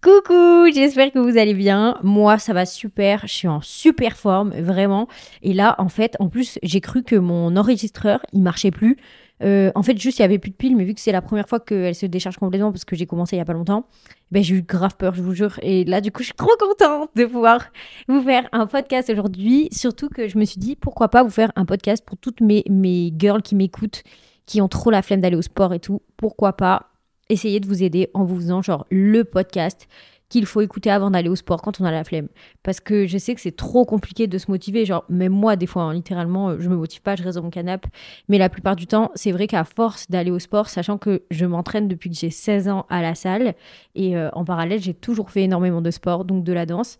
Coucou, 0.00 0.70
j'espère 0.72 1.10
que 1.10 1.18
vous 1.18 1.38
allez 1.38 1.54
bien. 1.54 1.98
Moi, 2.04 2.38
ça 2.38 2.52
va 2.52 2.66
super. 2.66 3.22
Je 3.26 3.32
suis 3.32 3.48
en 3.48 3.60
super 3.60 4.16
forme, 4.16 4.50
vraiment. 4.60 5.08
Et 5.42 5.52
là, 5.54 5.74
en 5.78 5.88
fait, 5.88 6.14
en 6.20 6.28
plus, 6.28 6.60
j'ai 6.62 6.80
cru 6.80 7.02
que 7.02 7.16
mon 7.16 7.56
enregistreur, 7.56 8.24
il 8.32 8.42
marchait 8.42 8.70
plus. 8.70 8.96
Euh, 9.42 9.72
en 9.74 9.82
fait, 9.82 9.98
juste, 9.98 10.20
il 10.20 10.22
y 10.22 10.24
avait 10.24 10.38
plus 10.38 10.52
de 10.52 10.56
piles, 10.56 10.76
mais 10.76 10.84
vu 10.84 10.94
que 10.94 11.00
c'est 11.00 11.10
la 11.10 11.20
première 11.20 11.48
fois 11.48 11.58
qu'elle 11.58 11.96
se 11.96 12.06
décharge 12.06 12.36
complètement 12.36 12.70
parce 12.70 12.84
que 12.84 12.94
j'ai 12.94 13.06
commencé 13.06 13.34
il 13.34 13.40
y 13.40 13.42
a 13.42 13.44
pas 13.44 13.52
longtemps, 13.54 13.86
ben, 14.30 14.40
j'ai 14.40 14.54
eu 14.54 14.62
grave 14.62 14.96
peur, 14.96 15.14
je 15.14 15.22
vous 15.22 15.34
jure. 15.34 15.58
Et 15.62 15.84
là, 15.84 16.00
du 16.00 16.12
coup, 16.12 16.22
je 16.22 16.26
suis 16.26 16.34
trop 16.34 16.56
contente 16.60 17.10
de 17.16 17.24
pouvoir 17.24 17.60
vous 18.06 18.22
faire 18.22 18.48
un 18.52 18.68
podcast 18.68 19.10
aujourd'hui. 19.10 19.68
Surtout 19.72 20.08
que 20.08 20.28
je 20.28 20.38
me 20.38 20.44
suis 20.44 20.60
dit, 20.60 20.76
pourquoi 20.76 21.08
pas 21.08 21.24
vous 21.24 21.30
faire 21.30 21.50
un 21.56 21.64
podcast 21.64 22.04
pour 22.06 22.18
toutes 22.18 22.40
mes, 22.40 22.62
mes 22.70 23.12
girls 23.18 23.42
qui 23.42 23.56
m'écoutent, 23.56 24.04
qui 24.46 24.60
ont 24.60 24.68
trop 24.68 24.92
la 24.92 25.02
flemme 25.02 25.20
d'aller 25.20 25.36
au 25.36 25.42
sport 25.42 25.74
et 25.74 25.80
tout. 25.80 26.02
Pourquoi 26.16 26.52
pas 26.52 26.92
essayer 27.28 27.60
de 27.60 27.66
vous 27.66 27.82
aider 27.82 28.10
en 28.14 28.24
vous 28.24 28.36
faisant 28.36 28.62
genre 28.62 28.86
le 28.90 29.24
podcast 29.24 29.88
qu'il 30.28 30.46
faut 30.46 30.60
écouter 30.60 30.90
avant 30.90 31.10
d'aller 31.10 31.28
au 31.28 31.36
sport 31.36 31.62
quand 31.62 31.80
on 31.80 31.84
a 31.84 31.90
la 31.90 32.04
flemme. 32.04 32.28
Parce 32.62 32.80
que 32.80 33.06
je 33.06 33.18
sais 33.18 33.34
que 33.34 33.40
c'est 33.40 33.56
trop 33.56 33.84
compliqué 33.84 34.26
de 34.26 34.38
se 34.38 34.50
motiver. 34.50 34.84
Genre, 34.84 35.04
même 35.08 35.32
moi, 35.32 35.56
des 35.56 35.66
fois, 35.66 35.84
hein, 35.84 35.94
littéralement, 35.94 36.58
je 36.58 36.68
me 36.68 36.76
motive 36.76 37.02
pas, 37.02 37.16
je 37.16 37.22
reste 37.22 37.36
dans 37.36 37.44
mon 37.44 37.50
canapé. 37.50 37.88
Mais 38.28 38.38
la 38.38 38.48
plupart 38.48 38.76
du 38.76 38.86
temps, 38.86 39.10
c'est 39.14 39.32
vrai 39.32 39.46
qu'à 39.46 39.64
force 39.64 40.10
d'aller 40.10 40.30
au 40.30 40.38
sport, 40.38 40.68
sachant 40.68 40.98
que 40.98 41.22
je 41.30 41.46
m'entraîne 41.46 41.88
depuis 41.88 42.10
que 42.10 42.16
j'ai 42.16 42.30
16 42.30 42.68
ans 42.68 42.86
à 42.90 43.00
la 43.00 43.14
salle, 43.14 43.54
et 43.94 44.16
euh, 44.16 44.28
en 44.32 44.44
parallèle, 44.44 44.80
j'ai 44.80 44.94
toujours 44.94 45.30
fait 45.30 45.44
énormément 45.44 45.80
de 45.80 45.90
sport, 45.90 46.24
donc 46.24 46.44
de 46.44 46.52
la 46.52 46.66
danse. 46.66 46.98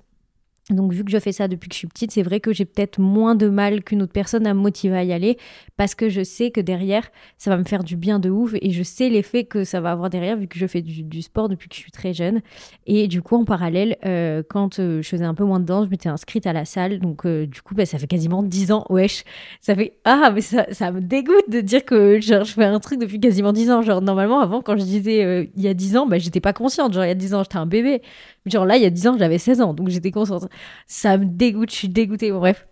Donc 0.71 0.93
vu 0.93 1.03
que 1.03 1.11
je 1.11 1.19
fais 1.19 1.33
ça 1.33 1.49
depuis 1.49 1.69
que 1.69 1.75
je 1.75 1.79
suis 1.79 1.89
petite, 1.89 2.11
c'est 2.11 2.23
vrai 2.23 2.41
que 2.41 2.53
j'ai 2.53 2.67
peut-être 2.67 3.01
moins 3.01 3.35
de 3.35 3.49
mal 3.49 3.83
qu'une 3.83 4.03
autre 4.03 4.13
personne 4.13 4.47
à 4.47 4.53
me 4.53 4.61
motiver 4.61 4.97
à 4.97 5.05
y 5.05 5.13
aller 5.13 5.39
parce 5.79 5.95
que 5.95 6.11
je 6.11 6.23
sais 6.23 6.51
que 6.51 6.61
derrière, 6.61 7.09
ça 7.39 7.51
va 7.51 7.57
me 7.57 7.65
faire 7.65 7.85
du 7.85 7.97
bien 7.97 8.19
de 8.19 8.29
ouf 8.29 8.55
et 8.61 8.71
je 8.71 8.83
sais 8.83 9.09
l'effet 9.09 9.45
que 9.45 9.65
ça 9.65 9.81
va 9.81 9.93
avoir 9.93 10.11
derrière 10.11 10.37
vu 10.37 10.47
que 10.47 10.59
je 10.59 10.67
fais 10.67 10.83
du, 10.83 11.23
sport 11.23 11.49
depuis 11.49 11.69
que 11.69 11.75
je 11.75 11.81
suis 11.81 11.91
très 11.91 12.13
jeune. 12.13 12.41
Et 12.87 13.09
du 13.09 13.23
coup, 13.23 13.37
en 13.37 13.45
parallèle, 13.45 13.97
euh, 14.05 14.43
quand 14.49 14.79
euh, 14.79 15.01
je 15.03 15.09
faisais 15.09 15.25
un 15.25 15.35
peu 15.35 15.45
moins 15.45 15.59
de 15.59 15.65
danse, 15.65 15.87
je 15.87 15.91
m'étais 15.91 16.09
inscrite 16.09 16.47
à 16.47 16.53
la 16.53 16.65
salle. 16.65 17.01
Donc 17.01 17.25
euh, 17.25 17.47
du 17.47 17.63
coup, 17.63 17.75
bah, 17.75 17.87
ça 17.87 17.99
fait 17.99 18.07
quasiment 18.07 18.43
10 18.43 18.73
ans, 18.73 18.85
wesh. 18.91 19.25
Ça 19.61 19.75
fait... 19.75 19.95
Ah, 20.05 20.31
mais 20.35 20.43
ça, 20.43 20.67
ça 20.73 20.93
me 20.93 21.01
dégoûte 21.01 21.49
de 21.49 21.61
dire 21.61 21.85
que 21.85 22.21
genre, 22.21 22.45
je 22.45 22.53
fais 22.53 22.65
un 22.65 22.79
truc 22.79 23.01
depuis 23.01 23.21
quasiment 23.21 23.53
10 23.53 23.71
ans. 23.71 23.83
Genre 23.83 24.03
normalement, 24.03 24.41
avant, 24.41 24.61
quand 24.61 24.77
je 24.77 24.85
disais 24.85 25.49
il 25.57 25.63
y 25.63 25.69
a 25.69 25.75
10 25.75 25.97
ans, 25.97 26.07
bah, 26.07 26.19
j'étais 26.19 26.41
pas 26.41 26.53
consciente. 26.53 26.93
Genre 26.93 27.05
il 27.05 27.09
y 27.09 27.13
a 27.13 27.15
10 27.15 27.35
ans, 27.35 27.43
j'étais 27.43 27.57
un 27.57 27.67
bébé. 27.67 28.03
Genre 28.51 28.67
là, 28.67 28.77
il 28.77 28.83
y 28.83 28.87
a 28.87 28.91
10 28.91 29.09
ans, 29.09 29.17
j'avais 29.19 29.39
16 29.39 29.61
ans, 29.61 29.75
donc 29.75 29.89
j'étais 29.89 30.11
consciente. 30.11 30.49
Ça 30.87 31.17
me 31.19 31.25
dégoûte, 31.25 31.71
je 31.71 31.77
suis 31.77 31.89
dégoûtée. 31.89 32.33
bref. 32.33 32.67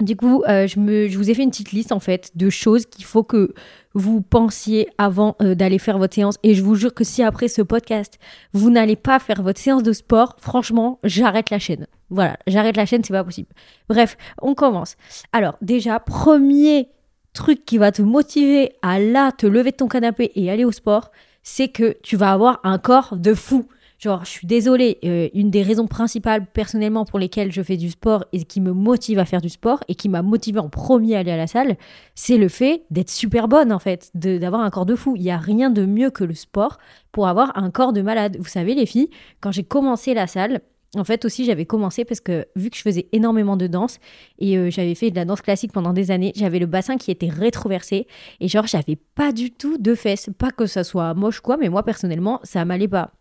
Du 0.00 0.14
coup, 0.14 0.44
euh, 0.48 0.68
je, 0.68 0.78
me, 0.78 1.08
je 1.08 1.18
vous 1.18 1.28
ai 1.28 1.34
fait 1.34 1.42
une 1.42 1.50
petite 1.50 1.72
liste 1.72 1.90
en 1.90 1.98
fait 1.98 2.30
de 2.36 2.50
choses 2.50 2.86
qu'il 2.86 3.04
faut 3.04 3.24
que 3.24 3.52
vous 3.94 4.20
pensiez 4.20 4.88
avant 4.96 5.34
euh, 5.42 5.56
d'aller 5.56 5.80
faire 5.80 5.98
votre 5.98 6.14
séance. 6.14 6.36
Et 6.44 6.54
je 6.54 6.62
vous 6.62 6.76
jure 6.76 6.94
que 6.94 7.02
si 7.02 7.24
après 7.24 7.48
ce 7.48 7.62
podcast, 7.62 8.20
vous 8.52 8.70
n'allez 8.70 8.94
pas 8.94 9.18
faire 9.18 9.42
votre 9.42 9.60
séance 9.60 9.82
de 9.82 9.92
sport, 9.92 10.36
franchement, 10.38 11.00
j'arrête 11.02 11.50
la 11.50 11.58
chaîne. 11.58 11.88
Voilà, 12.10 12.38
j'arrête 12.46 12.76
la 12.76 12.86
chaîne, 12.86 13.02
c'est 13.02 13.12
pas 13.12 13.24
possible. 13.24 13.48
Bref, 13.88 14.16
on 14.40 14.54
commence. 14.54 14.94
Alors, 15.32 15.56
déjà, 15.62 15.98
premier 15.98 16.88
truc 17.32 17.64
qui 17.64 17.76
va 17.76 17.90
te 17.90 18.02
motiver 18.02 18.72
à 18.82 19.00
là 19.00 19.32
te 19.32 19.46
lever 19.46 19.72
de 19.72 19.76
ton 19.76 19.88
canapé 19.88 20.30
et 20.36 20.48
aller 20.50 20.64
au 20.64 20.72
sport, 20.72 21.10
c'est 21.42 21.68
que 21.68 21.96
tu 22.02 22.16
vas 22.16 22.32
avoir 22.32 22.60
un 22.62 22.78
corps 22.78 23.16
de 23.16 23.34
fou. 23.34 23.66
Genre, 23.98 24.24
je 24.24 24.30
suis 24.30 24.46
désolée, 24.46 24.98
euh, 25.04 25.28
une 25.34 25.50
des 25.50 25.62
raisons 25.62 25.88
principales 25.88 26.46
personnellement 26.46 27.04
pour 27.04 27.18
lesquelles 27.18 27.50
je 27.50 27.62
fais 27.62 27.76
du 27.76 27.90
sport 27.90 28.24
et 28.32 28.44
qui 28.44 28.60
me 28.60 28.72
motive 28.72 29.18
à 29.18 29.24
faire 29.24 29.40
du 29.40 29.48
sport 29.48 29.82
et 29.88 29.96
qui 29.96 30.08
m'a 30.08 30.22
motivé 30.22 30.60
en 30.60 30.68
premier 30.68 31.16
à 31.16 31.18
aller 31.18 31.32
à 31.32 31.36
la 31.36 31.48
salle, 31.48 31.76
c'est 32.14 32.36
le 32.36 32.48
fait 32.48 32.84
d'être 32.90 33.10
super 33.10 33.48
bonne 33.48 33.72
en 33.72 33.80
fait, 33.80 34.12
d'avoir 34.14 34.62
un 34.62 34.70
corps 34.70 34.86
de 34.86 34.94
fou. 34.94 35.14
Il 35.16 35.22
n'y 35.22 35.32
a 35.32 35.36
rien 35.36 35.68
de 35.68 35.84
mieux 35.84 36.10
que 36.10 36.22
le 36.22 36.34
sport 36.34 36.78
pour 37.10 37.26
avoir 37.26 37.58
un 37.58 37.70
corps 37.72 37.92
de 37.92 38.00
malade. 38.00 38.36
Vous 38.38 38.46
savez 38.46 38.76
les 38.76 38.86
filles, 38.86 39.10
quand 39.40 39.50
j'ai 39.50 39.64
commencé 39.64 40.14
la 40.14 40.28
salle, 40.28 40.60
en 40.96 41.02
fait 41.02 41.24
aussi 41.24 41.44
j'avais 41.44 41.66
commencé 41.66 42.04
parce 42.04 42.20
que 42.20 42.46
vu 42.54 42.70
que 42.70 42.76
je 42.76 42.82
faisais 42.82 43.08
énormément 43.10 43.56
de 43.56 43.66
danse 43.66 43.98
et 44.38 44.56
euh, 44.56 44.70
j'avais 44.70 44.94
fait 44.94 45.10
de 45.10 45.16
la 45.16 45.24
danse 45.24 45.42
classique 45.42 45.72
pendant 45.72 45.92
des 45.92 46.12
années, 46.12 46.32
j'avais 46.36 46.60
le 46.60 46.66
bassin 46.66 46.98
qui 46.98 47.10
était 47.10 47.28
rétroversé 47.28 48.06
et 48.38 48.46
genre 48.46 48.68
j'avais 48.68 48.96
pas 49.16 49.32
du 49.32 49.50
tout 49.50 49.76
de 49.76 49.96
fesses. 49.96 50.30
Pas 50.38 50.52
que 50.52 50.66
ça 50.66 50.84
soit 50.84 51.14
moche 51.14 51.40
quoi, 51.40 51.56
mais 51.56 51.68
moi 51.68 51.82
personnellement 51.82 52.38
ça 52.44 52.64
m'allait 52.64 52.86
pas. 52.86 53.17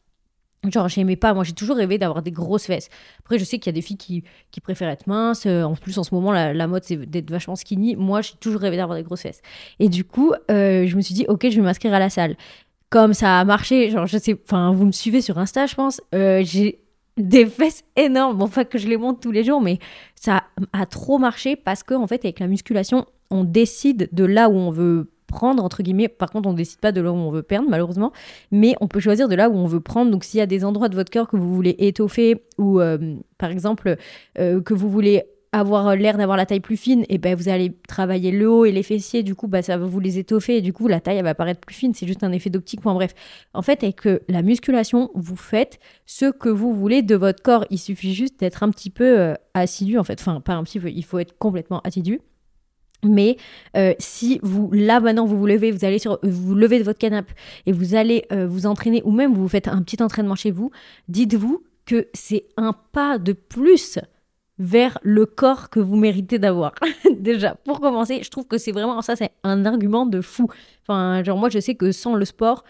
Genre, 0.63 0.88
j'aimais 0.88 1.16
pas. 1.16 1.34
Moi, 1.34 1.44
j'ai 1.44 1.53
toujours 1.53 1.78
rêvé 1.78 1.97
d'avoir 1.97 2.22
des 2.22 2.31
grosses 2.31 2.66
fesses. 2.66 2.90
Après, 3.19 3.38
je 3.38 3.44
sais 3.44 3.59
qu'il 3.59 3.68
y 3.68 3.75
a 3.75 3.79
des 3.79 3.81
filles 3.81 3.97
qui, 3.97 4.23
qui, 4.51 4.59
préfèrent 4.59 4.90
être 4.90 5.07
minces. 5.07 5.45
Euh, 5.45 5.63
en 5.63 5.75
plus, 5.75 5.97
en 5.97 6.03
ce 6.03 6.13
moment, 6.13 6.31
la, 6.31 6.68
mode, 6.68 6.84
c'est 6.84 6.97
d'être 6.97 7.29
vachement 7.29 7.56
skinny. 7.56 7.95
Moi, 7.95 8.22
j'ai 8.22 8.34
toujours 8.40 8.62
rêvé 8.62 8.75
d'avoir 8.75 8.97
des 8.97 9.03
grosses 9.03 9.22
fesses. 9.22 9.41
Et 9.79 9.88
du 9.88 10.03
coup, 10.03 10.34
euh, 10.51 10.88
je 10.88 10.96
me 10.96 11.01
suis 11.01 11.13
dit, 11.13 11.25
OK, 11.28 11.47
je 11.50 11.56
vais 11.56 11.62
m'inscrire 11.62 11.94
à 11.94 12.00
la 12.00 12.09
salle. 12.09 12.35
Comme 12.90 13.13
ça 13.13 13.40
a 13.40 13.46
marché, 13.46 13.90
genre, 13.90 14.07
je 14.07 14.17
sais, 14.17 14.40
enfin, 14.46 14.72
vous 14.72 14.85
me 14.85 14.91
suivez 14.91 15.22
sur 15.22 15.38
Insta, 15.38 15.67
je 15.67 15.75
pense. 15.75 16.01
Euh, 16.16 16.41
j'ai 16.44 16.79
des 17.17 17.46
fesses 17.46 17.84
énormes. 17.96 18.38
Bon, 18.38 18.47
pas 18.47 18.66
que 18.66 18.78
je 18.78 18.88
les 18.88 18.97
monte 18.97 19.22
tous 19.22 19.31
les 19.31 19.44
jours, 19.44 19.62
mais 19.62 19.79
ça 20.16 20.44
a 20.73 20.85
trop 20.85 21.17
marché 21.19 21.56
parce 21.56 21.84
que, 21.84 21.94
en 21.94 22.07
fait, 22.07 22.25
avec 22.25 22.40
la 22.40 22.47
musculation, 22.47 23.06
on 23.29 23.44
décide 23.44 24.09
de 24.12 24.23
là 24.23 24.50
où 24.50 24.53
on 24.53 24.72
veut 24.72 25.12
prendre, 25.27 25.63
entre 25.63 25.83
guillemets. 25.83 26.07
Par 26.07 26.31
contre, 26.31 26.49
on 26.49 26.53
ne 26.53 26.57
décide 26.57 26.79
pas 26.79 26.91
de 26.91 27.01
là 27.01 27.11
où 27.11 27.15
on 27.15 27.31
veut 27.31 27.43
perdre, 27.43 27.69
malheureusement, 27.69 28.11
mais 28.51 28.75
on 28.81 28.88
peut 28.88 28.99
choisir 28.99 29.27
de 29.27 29.35
là 29.35 29.49
où 29.49 29.55
on 29.55 29.67
veut 29.67 29.81
prendre. 29.81 30.09
Donc, 30.11 30.23
s'il 30.23 30.39
y 30.39 30.41
a 30.41 30.47
des 30.47 30.65
endroits 30.65 30.89
de 30.89 30.95
votre 30.95 31.11
corps 31.11 31.27
que 31.27 31.38
vous 31.38 31.53
voulez 31.53 31.75
étoffer 31.79 32.43
ou, 32.57 32.79
euh, 32.79 32.97
par 33.37 33.51
exemple, 33.51 33.97
euh, 34.39 34.61
que 34.61 34.73
vous 34.73 34.89
voulez 34.89 35.23
avoir 35.53 35.95
l'air 35.95 36.17
d'avoir 36.17 36.37
la 36.37 36.45
taille 36.45 36.59
plus 36.59 36.77
fine, 36.77 37.05
et 37.09 37.17
ben 37.17 37.35
vous 37.35 37.49
allez 37.49 37.73
travailler 37.87 38.31
le 38.31 38.49
haut 38.49 38.66
et 38.66 38.71
les 38.71 38.83
fessiers, 38.83 39.23
du 39.23 39.33
coup 39.33 39.47
bah, 39.47 39.61
ça 39.61 39.77
va 39.77 39.85
vous 39.85 39.99
les 39.99 40.19
étoffer, 40.19 40.57
et 40.57 40.61
du 40.61 40.73
coup 40.73 40.87
la 40.87 40.99
taille 40.99 41.17
elle 41.17 41.23
va 41.23 41.35
paraître 41.35 41.61
plus 41.61 41.73
fine, 41.75 41.93
c'est 41.93 42.05
juste 42.05 42.23
un 42.23 42.31
effet 42.31 42.49
d'optique. 42.49 42.81
Enfin 42.81 42.93
bref, 42.93 43.13
en 43.53 43.61
fait 43.61 43.83
avec 43.83 44.01
la 44.27 44.41
musculation, 44.41 45.09
vous 45.16 45.35
faites 45.37 45.79
ce 46.05 46.31
que 46.31 46.49
vous 46.49 46.73
voulez 46.73 47.01
de 47.01 47.16
votre 47.16 47.41
corps, 47.41 47.66
il 47.69 47.79
suffit 47.79 48.13
juste 48.13 48.39
d'être 48.39 48.61
un 48.61 48.69
petit 48.69 48.89
peu 48.89 49.19
euh, 49.19 49.33
assidu 49.53 49.97
en 49.97 50.03
fait, 50.03 50.19
enfin 50.19 50.41
pas 50.41 50.53
un 50.53 50.63
petit 50.63 50.79
peu, 50.79 50.89
il 50.89 51.03
faut 51.03 51.19
être 51.19 51.37
complètement 51.37 51.79
assidu. 51.83 52.19
Mais 53.03 53.38
euh, 53.75 53.94
si 54.00 54.40
vous, 54.41 54.72
là 54.72 55.00
maintenant, 55.00 55.25
vous 55.25 55.38
vous 55.38 55.46
levez, 55.46 55.72
vous 55.72 55.85
allez 55.85 56.00
sur, 56.00 56.19
vous 56.24 56.56
levez 56.56 56.80
de 56.80 56.84
votre 56.84 57.00
canapé 57.00 57.34
et 57.66 57.72
vous 57.72 57.96
allez 57.96 58.25
euh, 58.31 58.47
vous 58.47 58.66
entraîner 58.66 59.02
ou 59.06 59.12
même 59.12 59.34
vous 59.34 59.47
faites 59.47 59.68
un 59.68 59.81
petit 59.81 60.02
entraînement 60.02 60.35
chez 60.35 60.52
vous, 60.52 60.72
dites-vous 61.08 61.63
que 61.85 62.08
c'est 62.13 62.46
un 62.58 62.74
pas 62.74 63.18
de 63.18 63.34
plus 63.34 64.00
vers 64.59 64.97
le 65.03 65.25
corps 65.25 65.69
que 65.69 65.80
vous 65.80 65.96
méritez 65.96 66.40
d'avoir. 66.40 66.74
Déjà, 67.18 67.56
pour 67.56 67.80
commencer, 67.80 68.22
je 68.24 68.30
trouve 68.30 68.47
que 68.47 68.58
c'est 68.58 68.72
vraiment 68.72 69.02
ça, 69.02 69.16
c'est 69.16 69.31
un 69.44 69.66
argument 69.66 70.06
de 70.06 70.22
fou. 70.22 70.47
Enfin, 70.81 71.24
genre 71.24 71.38
moi, 71.38 71.50
je 71.50 71.59
sais 71.59 71.75
que 71.75 71.91
sans 71.91 72.16
le 72.16 72.25
sport, 72.25 72.64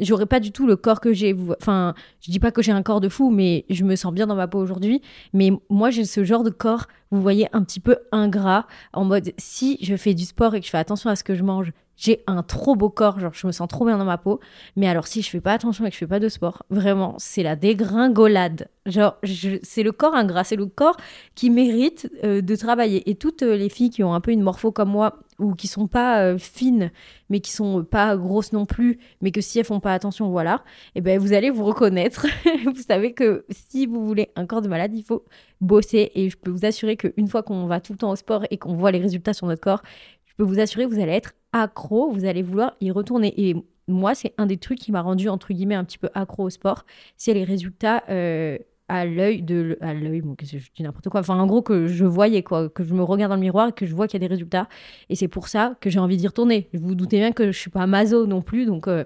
j'aurais 0.00 0.26
pas 0.26 0.40
du 0.40 0.52
tout 0.52 0.66
le 0.66 0.76
corps 0.76 1.00
que 1.00 1.12
j'ai. 1.12 1.36
Enfin, 1.60 1.94
je 2.20 2.30
dis 2.30 2.40
pas 2.40 2.50
que 2.50 2.62
j'ai 2.62 2.72
un 2.72 2.82
corps 2.82 3.00
de 3.00 3.08
fou, 3.08 3.30
mais 3.30 3.64
je 3.70 3.84
me 3.84 3.96
sens 3.96 4.12
bien 4.12 4.26
dans 4.26 4.34
ma 4.34 4.48
peau 4.48 4.58
aujourd'hui. 4.58 5.02
Mais 5.32 5.50
moi, 5.68 5.90
j'ai 5.90 6.04
ce 6.04 6.24
genre 6.24 6.42
de 6.42 6.50
corps, 6.50 6.86
vous 7.10 7.20
voyez, 7.20 7.48
un 7.52 7.62
petit 7.62 7.80
peu 7.80 7.98
ingrat, 8.10 8.66
en 8.92 9.04
mode 9.04 9.32
si 9.38 9.78
je 9.82 9.96
fais 9.96 10.14
du 10.14 10.24
sport 10.24 10.54
et 10.54 10.60
que 10.60 10.66
je 10.66 10.70
fais 10.70 10.78
attention 10.78 11.10
à 11.10 11.16
ce 11.16 11.24
que 11.24 11.34
je 11.34 11.42
mange, 11.42 11.72
j'ai 11.96 12.24
un 12.26 12.42
trop 12.42 12.74
beau 12.74 12.88
corps, 12.88 13.20
genre 13.20 13.32
je 13.34 13.46
me 13.46 13.52
sens 13.52 13.68
trop 13.68 13.84
bien 13.84 13.98
dans 13.98 14.04
ma 14.04 14.18
peau. 14.18 14.40
Mais 14.76 14.88
alors 14.88 15.06
si 15.06 15.22
je 15.22 15.30
fais 15.30 15.40
pas 15.40 15.52
attention 15.52 15.84
et 15.84 15.88
que 15.88 15.94
je 15.94 15.98
fais 15.98 16.06
pas 16.06 16.20
de 16.20 16.28
sport, 16.28 16.64
vraiment, 16.70 17.14
c'est 17.18 17.42
la 17.42 17.54
dégringolade. 17.54 18.68
Genre, 18.86 19.16
c'est 19.62 19.82
le 19.82 19.92
corps 19.92 20.14
ingrat, 20.14 20.44
c'est 20.44 20.56
le 20.56 20.66
corps 20.66 20.96
qui 21.34 21.50
mérite 21.50 22.10
euh, 22.24 22.40
de 22.40 22.56
travailler. 22.56 23.08
Et 23.08 23.14
toutes 23.14 23.42
euh, 23.42 23.56
les 23.56 23.68
filles 23.68 23.90
qui 23.90 24.02
ont 24.02 24.14
un 24.14 24.20
peu 24.20 24.32
une 24.32 24.42
morpho 24.42 24.72
comme 24.72 24.90
moi, 24.90 25.20
ou 25.42 25.54
qui 25.54 25.66
sont 25.66 25.88
pas 25.88 26.22
euh, 26.22 26.38
fines, 26.38 26.90
mais 27.28 27.40
qui 27.40 27.52
sont 27.52 27.84
pas 27.84 28.16
grosses 28.16 28.52
non 28.52 28.64
plus, 28.64 28.98
mais 29.20 29.30
que 29.30 29.40
si 29.40 29.58
elles 29.58 29.64
font 29.64 29.80
pas 29.80 29.92
attention, 29.92 30.30
voilà, 30.30 30.62
et 30.94 30.98
eh 30.98 31.00
ben 31.00 31.18
vous 31.18 31.32
allez 31.32 31.50
vous 31.50 31.64
reconnaître. 31.64 32.26
vous 32.64 32.82
savez 32.82 33.12
que 33.12 33.44
si 33.50 33.86
vous 33.86 34.06
voulez 34.06 34.30
un 34.36 34.46
corps 34.46 34.62
de 34.62 34.68
malade, 34.68 34.92
il 34.94 35.02
faut 35.02 35.24
bosser. 35.60 36.10
Et 36.14 36.30
je 36.30 36.36
peux 36.36 36.50
vous 36.50 36.64
assurer 36.64 36.96
qu'une 36.96 37.28
fois 37.28 37.42
qu'on 37.42 37.66
va 37.66 37.80
tout 37.80 37.92
le 37.92 37.98
temps 37.98 38.10
au 38.10 38.16
sport 38.16 38.44
et 38.50 38.58
qu'on 38.58 38.74
voit 38.74 38.90
les 38.90 39.00
résultats 39.00 39.32
sur 39.32 39.46
notre 39.46 39.60
corps, 39.60 39.82
je 40.26 40.34
peux 40.36 40.44
vous 40.44 40.60
assurer 40.60 40.84
que 40.86 40.90
vous 40.90 41.00
allez 41.00 41.12
être 41.12 41.34
accro, 41.52 42.10
vous 42.10 42.24
allez 42.24 42.42
vouloir 42.42 42.76
y 42.80 42.90
retourner. 42.90 43.34
Et 43.36 43.56
moi, 43.88 44.14
c'est 44.14 44.34
un 44.38 44.46
des 44.46 44.56
trucs 44.56 44.78
qui 44.78 44.92
m'a 44.92 45.02
rendu, 45.02 45.28
entre 45.28 45.52
guillemets, 45.52 45.74
un 45.74 45.84
petit 45.84 45.98
peu 45.98 46.08
accro 46.14 46.44
au 46.44 46.50
sport, 46.50 46.84
c'est 47.16 47.34
les 47.34 47.44
résultats 47.44 48.04
euh, 48.08 48.58
à 48.92 49.06
l'œil 49.06 49.40
de 49.40 49.78
à 49.80 49.94
l'œil 49.94 50.20
bon 50.20 50.36
je 50.38 50.58
dis 50.58 50.82
n'importe 50.82 51.08
quoi. 51.08 51.20
Enfin 51.20 51.38
en 51.38 51.46
gros 51.46 51.62
que 51.62 51.86
je 51.86 52.04
voyais 52.04 52.42
quoi 52.42 52.68
que 52.68 52.84
je 52.84 52.92
me 52.92 53.02
regarde 53.02 53.30
dans 53.30 53.36
le 53.36 53.40
miroir 53.40 53.68
et 53.68 53.72
que 53.72 53.86
je 53.86 53.94
vois 53.94 54.06
qu'il 54.06 54.20
y 54.20 54.22
a 54.22 54.28
des 54.28 54.32
résultats. 54.32 54.68
Et 55.08 55.16
c'est 55.16 55.28
pour 55.28 55.48
ça 55.48 55.76
que 55.80 55.88
j'ai 55.88 55.98
envie 55.98 56.18
d'y 56.18 56.26
retourner. 56.26 56.68
Vous 56.74 56.88
vous 56.88 56.94
doutez 56.94 57.16
bien 57.16 57.32
que 57.32 57.50
je 57.50 57.58
suis 57.58 57.70
pas 57.70 57.86
maso 57.86 58.26
non 58.26 58.42
plus 58.42 58.66
donc 58.66 58.88
euh, 58.88 59.04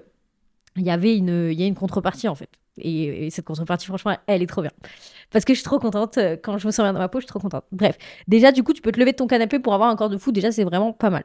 il 0.75 0.83
y 0.83 0.89
avait 0.89 1.15
une 1.15 1.49
il 1.51 1.59
y 1.59 1.63
a 1.63 1.65
une 1.65 1.75
contrepartie 1.75 2.27
en 2.27 2.35
fait. 2.35 2.49
Et, 2.79 3.29
cette 3.31 3.45
contrepartie 3.45 3.87
franchement 3.87 4.17
elle 4.27 4.43
est 4.43 4.47
trop 4.47 4.61
bien. 4.61 4.71
Parce 5.31 5.45
que 5.45 5.53
je 5.53 5.59
suis 5.59 5.65
trop 5.65 5.79
contente 5.79 6.17
euh, 6.17 6.35
quand 6.41 6.57
je 6.57 6.67
me 6.67 6.71
sens 6.71 6.83
bien 6.83 6.91
dans 6.91 6.99
ma 6.99 7.07
peau 7.07 7.19
je 7.19 7.23
suis 7.23 7.29
trop 7.29 7.39
contente. 7.39 7.63
Bref. 7.71 7.97
Déjà 8.27 8.51
du 8.51 8.63
coup 8.63 8.73
tu 8.73 8.81
peux 8.81 8.91
te 8.91 8.99
lever 8.99 9.13
de 9.13 9.17
ton 9.17 9.27
canapé 9.27 9.57
pour 9.59 9.73
avoir 9.73 9.89
un 9.89 9.95
corps 9.95 10.09
de 10.09 10.17
fou. 10.17 10.33
Déjà 10.33 10.51
c'est 10.51 10.65
vraiment 10.65 10.91
pas 10.91 11.09
mal. 11.09 11.23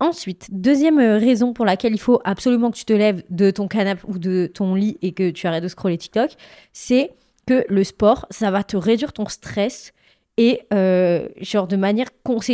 Ensuite, 0.00 0.48
deuxième 0.52 1.00
euh, 1.00 1.18
raison 1.18 1.52
pour 1.52 1.66
laquelle 1.66 1.92
il 1.92 2.00
faut 2.00 2.20
absolument 2.24 2.70
que 2.70 2.76
tu 2.76 2.84
te 2.84 2.92
lèves 2.92 3.22
de 3.28 3.50
ton 3.50 3.66
canapé 3.66 4.02
ou 4.06 4.18
de 4.18 4.46
ton 4.46 4.76
lit 4.76 4.96
et 5.02 5.12
que 5.12 5.30
tu 5.30 5.46
arrêtes 5.46 5.64
de 5.64 5.68
scroller 5.68 5.98
TikTok, 5.98 6.30
c'est 6.72 7.10
que 7.48 7.64
le 7.68 7.82
sport, 7.82 8.26
ça 8.30 8.50
va 8.50 8.62
te 8.62 8.76
réduire 8.76 9.12
ton 9.12 9.26
stress 9.26 9.92
et 10.36 10.60
euh, 10.74 11.28
genre 11.40 11.66
de 11.66 11.76
manière 11.76 12.08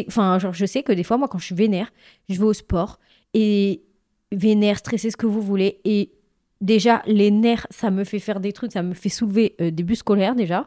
enfin 0.07 0.39
genre 0.39 0.55
je 0.55 0.65
sais 0.65 0.83
que 0.83 0.93
des 0.93 1.03
fois 1.03 1.19
moi 1.19 1.27
quand 1.29 1.39
je 1.39 1.47
suis 1.47 1.55
vénère, 1.55 1.93
je 2.29 2.39
vais 2.39 2.45
au 2.45 2.53
sport 2.53 3.01
et 3.35 3.83
vénère, 4.31 4.79
stressé 4.79 5.11
ce 5.11 5.17
que 5.17 5.27
vous 5.27 5.43
voulez 5.43 5.81
et 5.85 6.13
déjà, 6.61 7.03
les 7.07 7.31
nerfs, 7.31 7.67
ça 7.71 7.91
me 7.91 8.05
fait 8.05 8.19
faire 8.19 8.41
des 8.41 8.53
trucs, 8.53 8.73
ça 8.73 8.83
me 8.83 8.95
fait 8.95 9.09
soulever 9.09 9.55
euh, 9.61 9.71
des 9.71 9.83
bus 9.83 9.99
scolaires 9.99 10.35
déjà. 10.35 10.67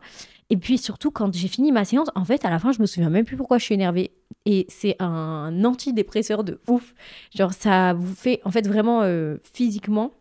Et 0.50 0.58
puis 0.58 0.78
surtout, 0.78 1.12
quand 1.12 1.34
j'ai 1.34 1.48
fini 1.48 1.72
ma 1.72 1.84
séance, 1.84 2.08
en 2.16 2.24
fait, 2.24 2.46
à 2.46 2.50
la 2.50 2.60
fin, 2.60 2.72
je 2.72 2.80
me 2.80 2.86
souviens 2.86 3.10
même 3.10 3.26
plus 3.26 3.36
pourquoi 3.36 3.58
je 3.58 3.66
suis 3.66 3.74
énervée. 3.74 4.12
Et 4.46 4.66
c'est 4.70 4.96
un 5.00 5.66
antidépresseur 5.66 6.44
de 6.44 6.62
ouf. 6.68 6.94
Genre, 7.36 7.52
ça 7.52 7.94
vous 7.94 8.16
fait, 8.16 8.40
en 8.46 8.52
fait, 8.52 8.66
vraiment 8.66 9.02
euh, 9.02 9.38
physiquement, 9.54 10.12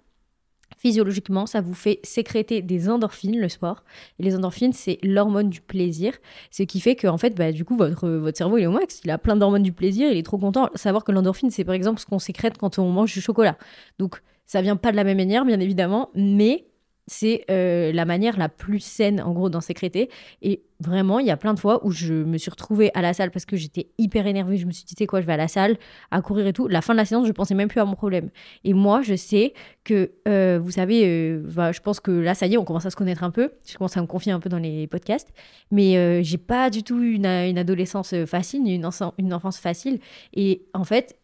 physiologiquement, 0.76 1.46
ça 1.46 1.60
vous 1.60 1.74
fait 1.74 2.00
sécréter 2.02 2.62
des 2.62 2.88
endorphines, 2.88 3.38
le 3.38 3.48
sport. 3.48 3.84
Et 4.18 4.22
les 4.22 4.36
endorphines, 4.36 4.72
c'est 4.72 4.98
l'hormone 5.02 5.50
du 5.50 5.60
plaisir. 5.60 6.12
Ce 6.50 6.62
qui 6.62 6.80
fait 6.80 6.94
que, 6.94 7.06
en 7.06 7.18
fait, 7.18 7.34
bah, 7.34 7.52
du 7.52 7.64
coup, 7.64 7.76
votre, 7.76 8.08
votre 8.08 8.36
cerveau, 8.36 8.58
il 8.58 8.62
est 8.62 8.66
au 8.66 8.72
max. 8.72 9.00
Il 9.04 9.10
a 9.10 9.18
plein 9.18 9.36
d'hormones 9.36 9.62
du 9.62 9.72
plaisir. 9.72 10.10
Il 10.10 10.18
est 10.18 10.22
trop 10.22 10.38
content. 10.38 10.68
Savoir 10.74 11.04
que 11.04 11.12
l'endorphine, 11.12 11.50
c'est 11.50 11.64
par 11.64 11.74
exemple 11.74 12.00
ce 12.00 12.06
qu'on 12.06 12.18
sécrète 12.18 12.58
quand 12.58 12.78
on 12.78 12.90
mange 12.90 13.12
du 13.12 13.20
chocolat. 13.20 13.56
Donc, 13.98 14.20
ça 14.46 14.62
vient 14.62 14.76
pas 14.76 14.92
de 14.92 14.96
la 14.96 15.04
même 15.04 15.16
manière, 15.16 15.44
bien 15.44 15.58
évidemment, 15.58 16.10
mais 16.14 16.66
c'est 17.06 17.44
euh, 17.50 17.92
la 17.92 18.04
manière 18.04 18.36
la 18.38 18.48
plus 18.48 18.80
saine, 18.80 19.20
en 19.20 19.32
gros, 19.32 19.48
d'en 19.48 19.60
sécréter. 19.60 20.10
Et 20.42 20.62
vraiment, 20.80 21.18
il 21.20 21.26
y 21.26 21.30
a 21.30 21.36
plein 21.36 21.54
de 21.54 21.58
fois 21.58 21.84
où 21.86 21.90
je 21.90 22.12
me 22.12 22.36
suis 22.36 22.50
retrouvée 22.50 22.90
à 22.94 23.02
la 23.02 23.12
salle 23.12 23.30
parce 23.30 23.44
que 23.44 23.56
j'étais 23.56 23.88
hyper 23.98 24.26
énervée. 24.26 24.56
Je 24.56 24.66
me 24.66 24.72
suis 24.72 24.84
dit, 24.84 24.94
tu 24.94 25.02
sais 25.02 25.06
quoi, 25.06 25.20
je 25.20 25.26
vais 25.26 25.32
à 25.32 25.36
la 25.36 25.48
salle, 25.48 25.76
à 26.10 26.20
courir 26.20 26.46
et 26.46 26.52
tout. 26.52 26.66
La 26.66 26.82
fin 26.82 26.94
de 26.94 26.98
la 26.98 27.04
séance, 27.04 27.26
je 27.26 27.32
pensais 27.32 27.54
même 27.54 27.68
plus 27.68 27.80
à 27.80 27.84
mon 27.84 27.94
problème. 27.94 28.30
Et 28.64 28.74
moi, 28.74 29.02
je 29.02 29.14
sais 29.14 29.54
que, 29.84 30.10
euh, 30.26 30.58
vous 30.60 30.72
savez, 30.72 31.02
euh, 31.06 31.42
bah, 31.44 31.72
je 31.72 31.80
pense 31.80 32.00
que 32.00 32.10
là, 32.10 32.34
ça 32.34 32.46
y 32.46 32.54
est, 32.54 32.58
on 32.58 32.64
commence 32.64 32.86
à 32.86 32.90
se 32.90 32.96
connaître 32.96 33.22
un 33.22 33.30
peu. 33.30 33.50
Je 33.66 33.76
commence 33.76 33.96
à 33.96 34.02
me 34.02 34.06
confier 34.06 34.32
un 34.32 34.40
peu 34.40 34.48
dans 34.48 34.58
les 34.58 34.86
podcasts. 34.88 35.32
Mais 35.70 36.22
j'ai 36.24 36.38
pas 36.38 36.70
du 36.70 36.82
tout 36.82 37.00
une, 37.02 37.26
une 37.26 37.58
adolescence 37.58 38.14
facile, 38.24 38.62
une 38.68 39.34
enfance 39.34 39.58
facile. 39.58 40.00
Et 40.34 40.66
en 40.74 40.84
fait, 40.84 41.16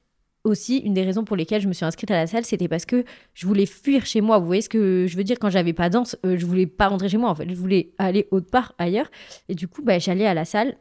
aussi, 0.44 0.78
une 0.78 0.94
des 0.94 1.02
raisons 1.02 1.24
pour 1.24 1.36
lesquelles 1.36 1.62
je 1.62 1.68
me 1.68 1.72
suis 1.72 1.84
inscrite 1.84 2.10
à 2.10 2.14
la 2.14 2.26
salle, 2.26 2.44
c'était 2.44 2.68
parce 2.68 2.84
que 2.84 3.04
je 3.34 3.46
voulais 3.46 3.66
fuir 3.66 4.06
chez 4.06 4.20
moi. 4.20 4.38
Vous 4.38 4.46
voyez 4.46 4.62
ce 4.62 4.68
que 4.68 5.06
je 5.08 5.16
veux 5.16 5.24
dire 5.24 5.38
quand 5.38 5.50
j'avais 5.50 5.72
pas 5.72 5.88
danse, 5.88 6.16
euh, 6.26 6.36
je 6.36 6.46
voulais 6.46 6.66
pas 6.66 6.88
rentrer 6.88 7.08
chez 7.08 7.18
moi. 7.18 7.30
En 7.30 7.34
fait, 7.34 7.48
je 7.48 7.54
voulais 7.54 7.92
aller 7.98 8.26
autre 8.30 8.50
part 8.50 8.74
ailleurs. 8.78 9.10
Et 9.48 9.54
du 9.54 9.68
coup, 9.68 9.82
bah, 9.82 9.98
j'allais 9.98 10.26
à 10.26 10.34
la 10.34 10.44
salle 10.44 10.76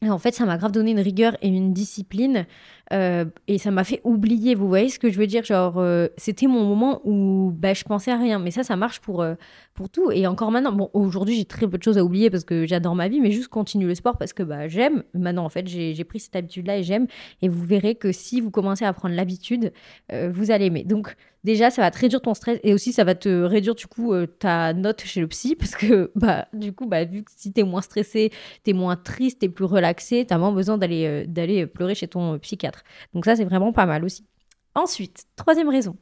et 0.00 0.10
en 0.10 0.18
fait, 0.18 0.32
ça 0.34 0.46
m'a 0.46 0.56
grave 0.56 0.70
donné 0.70 0.92
une 0.92 1.00
rigueur 1.00 1.36
et 1.42 1.48
une 1.48 1.72
discipline. 1.72 2.46
Euh, 2.92 3.24
et 3.46 3.58
ça 3.58 3.70
m'a 3.70 3.84
fait 3.84 4.00
oublier, 4.04 4.54
vous 4.54 4.68
voyez 4.68 4.88
ce 4.88 4.98
que 4.98 5.10
je 5.10 5.18
veux 5.18 5.26
dire 5.26 5.44
Genre, 5.44 5.78
euh, 5.78 6.08
c'était 6.16 6.46
mon 6.46 6.64
moment 6.64 7.00
où 7.04 7.52
bah, 7.54 7.74
je 7.74 7.84
pensais 7.84 8.10
à 8.10 8.16
rien. 8.16 8.38
Mais 8.38 8.50
ça, 8.50 8.62
ça 8.62 8.76
marche 8.76 9.00
pour, 9.00 9.22
euh, 9.22 9.34
pour 9.74 9.88
tout. 9.88 10.10
Et 10.10 10.26
encore 10.26 10.50
maintenant, 10.50 10.72
bon, 10.72 10.90
aujourd'hui, 10.92 11.36
j'ai 11.36 11.44
très 11.44 11.66
peu 11.68 11.78
de 11.78 11.82
choses 11.82 11.98
à 11.98 12.04
oublier 12.04 12.30
parce 12.30 12.44
que 12.44 12.66
j'adore 12.66 12.94
ma 12.94 13.08
vie, 13.08 13.20
mais 13.20 13.30
juste 13.30 13.48
continue 13.48 13.86
le 13.86 13.94
sport 13.94 14.16
parce 14.16 14.32
que 14.32 14.42
bah, 14.42 14.68
j'aime. 14.68 15.02
Maintenant, 15.14 15.44
en 15.44 15.48
fait, 15.48 15.66
j'ai 15.66 16.04
pris 16.04 16.20
cette 16.20 16.36
habitude-là 16.36 16.78
et 16.78 16.82
j'aime. 16.82 17.06
Et 17.42 17.48
vous 17.48 17.64
verrez 17.64 17.94
que 17.94 18.12
si 18.12 18.40
vous 18.40 18.50
commencez 18.50 18.84
à 18.84 18.92
prendre 18.92 19.14
l'habitude, 19.14 19.72
vous 20.10 20.50
allez 20.50 20.66
aimer. 20.66 20.84
Donc, 20.84 21.14
déjà, 21.44 21.70
ça 21.70 21.82
va 21.82 21.90
te 21.90 21.98
réduire 21.98 22.20
ton 22.20 22.34
stress 22.34 22.58
et 22.62 22.74
aussi, 22.74 22.92
ça 22.92 23.04
va 23.04 23.14
te 23.14 23.28
réduire 23.28 23.74
du 23.74 23.86
coup 23.86 24.14
ta 24.38 24.72
note 24.72 25.02
chez 25.02 25.20
le 25.20 25.28
psy 25.28 25.54
parce 25.54 25.74
que, 25.74 26.10
bah, 26.16 26.46
du 26.52 26.72
coup, 26.72 26.86
bah, 26.86 27.04
vu 27.04 27.22
que 27.22 27.30
si 27.34 27.52
t'es 27.52 27.62
moins 27.62 27.82
stressé, 27.82 28.30
t'es 28.64 28.72
moins 28.72 28.96
triste, 28.96 29.40
t'es 29.40 29.48
plus 29.48 29.64
relaxé, 29.64 30.24
t'as 30.26 30.38
moins 30.38 30.52
besoin 30.52 30.78
d'aller 30.78 31.26
d'aller 31.26 31.66
pleurer 31.66 31.94
chez 31.94 32.08
ton 32.08 32.38
psychiatre. 32.38 32.77
Donc 33.14 33.24
ça, 33.24 33.36
c'est 33.36 33.44
vraiment 33.44 33.72
pas 33.72 33.86
mal 33.86 34.04
aussi. 34.04 34.26
Ensuite, 34.74 35.24
troisième 35.36 35.68
raison, 35.68 35.96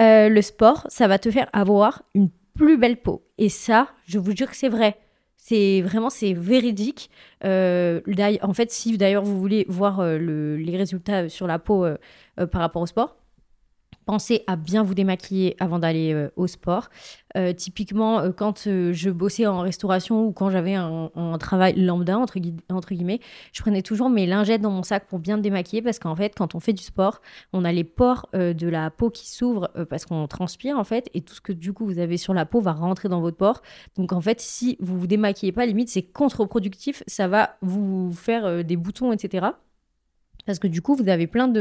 euh, 0.00 0.28
le 0.28 0.42
sport, 0.42 0.86
ça 0.88 1.08
va 1.08 1.18
te 1.18 1.30
faire 1.30 1.48
avoir 1.52 2.02
une 2.14 2.30
plus 2.54 2.78
belle 2.78 3.00
peau. 3.00 3.24
Et 3.38 3.48
ça, 3.48 3.88
je 4.06 4.18
vous 4.18 4.34
jure 4.36 4.50
que 4.50 4.56
c'est 4.56 4.68
vrai. 4.68 4.96
C'est 5.36 5.82
vraiment, 5.82 6.10
c'est 6.10 6.32
véridique. 6.32 7.10
Euh, 7.44 8.00
en 8.42 8.52
fait, 8.52 8.70
si 8.70 8.98
d'ailleurs 8.98 9.22
vous 9.22 9.38
voulez 9.38 9.64
voir 9.68 10.00
euh, 10.00 10.18
les 10.18 10.76
résultats 10.76 11.28
sur 11.28 11.46
la 11.46 11.58
peau 11.58 11.86
par 12.36 12.60
rapport 12.60 12.82
au 12.82 12.86
sport, 12.86 13.16
pensez 14.08 14.42
à 14.46 14.56
bien 14.56 14.82
vous 14.82 14.94
démaquiller 14.94 15.54
avant 15.60 15.78
d'aller 15.78 16.14
euh, 16.14 16.30
au 16.36 16.46
sport. 16.46 16.88
Euh, 17.36 17.52
typiquement, 17.52 18.20
euh, 18.20 18.30
quand 18.32 18.62
je 18.64 19.10
bossais 19.10 19.46
en 19.46 19.60
restauration 19.60 20.24
ou 20.24 20.32
quand 20.32 20.48
j'avais 20.48 20.76
un, 20.76 21.10
travail 21.38 21.74
lambda, 21.78 22.16
entre, 22.18 22.38
guillemets, 22.38 23.20
je 23.52 23.60
prenais 23.60 23.82
toujours 23.82 24.08
mes 24.08 24.24
lingettes 24.24 24.62
dans 24.62 24.70
mon 24.70 24.82
sac 24.82 25.06
pour 25.08 25.18
bien 25.18 25.36
me 25.36 25.42
démaquiller 25.42 25.82
parce 25.82 25.98
qu'en 25.98 26.16
fait, 26.16 26.32
quand 26.34 26.54
on 26.54 26.60
fait 26.60 26.72
du 26.72 26.82
sport, 26.82 27.20
on 27.52 27.66
a 27.66 27.70
les 27.72 27.84
pores 27.84 28.30
de 28.32 28.68
la 28.68 28.90
peau 28.90 29.10
qui 29.10 29.28
s'ouvrent 29.28 29.70
parce 29.90 30.06
qu'on 30.06 30.26
transpire 30.26 30.78
en 30.78 30.84
fait 30.84 31.10
et 31.12 31.20
tout 31.20 31.34
ce 31.34 31.42
que 31.42 31.52
du 31.52 31.74
coup 31.74 31.84
vous 31.84 31.98
avez 31.98 32.16
sur 32.16 32.32
la 32.32 32.46
peau 32.46 32.60
va 32.60 32.72
rentrer 32.72 33.10
dans 33.10 33.20
votre 33.20 33.36
pore. 33.36 33.60
Donc 33.96 34.12
en 34.12 34.22
fait, 34.22 34.40
si 34.40 34.78
vous 34.80 34.98
vous 34.98 35.06
démaquillez 35.06 35.52
pas, 35.52 35.66
limite 35.66 35.90
c'est 35.90 36.02
contre-productif, 36.02 37.02
ça 37.06 37.28
va 37.28 37.56
vous 37.60 38.10
faire 38.12 38.64
des 38.64 38.76
boutons, 38.76 39.12
etc. 39.12 39.48
Parce 40.48 40.58
que 40.58 40.66
du 40.66 40.80
coup, 40.80 40.94
vous 40.94 41.08
avez 41.08 41.26
plein 41.26 41.52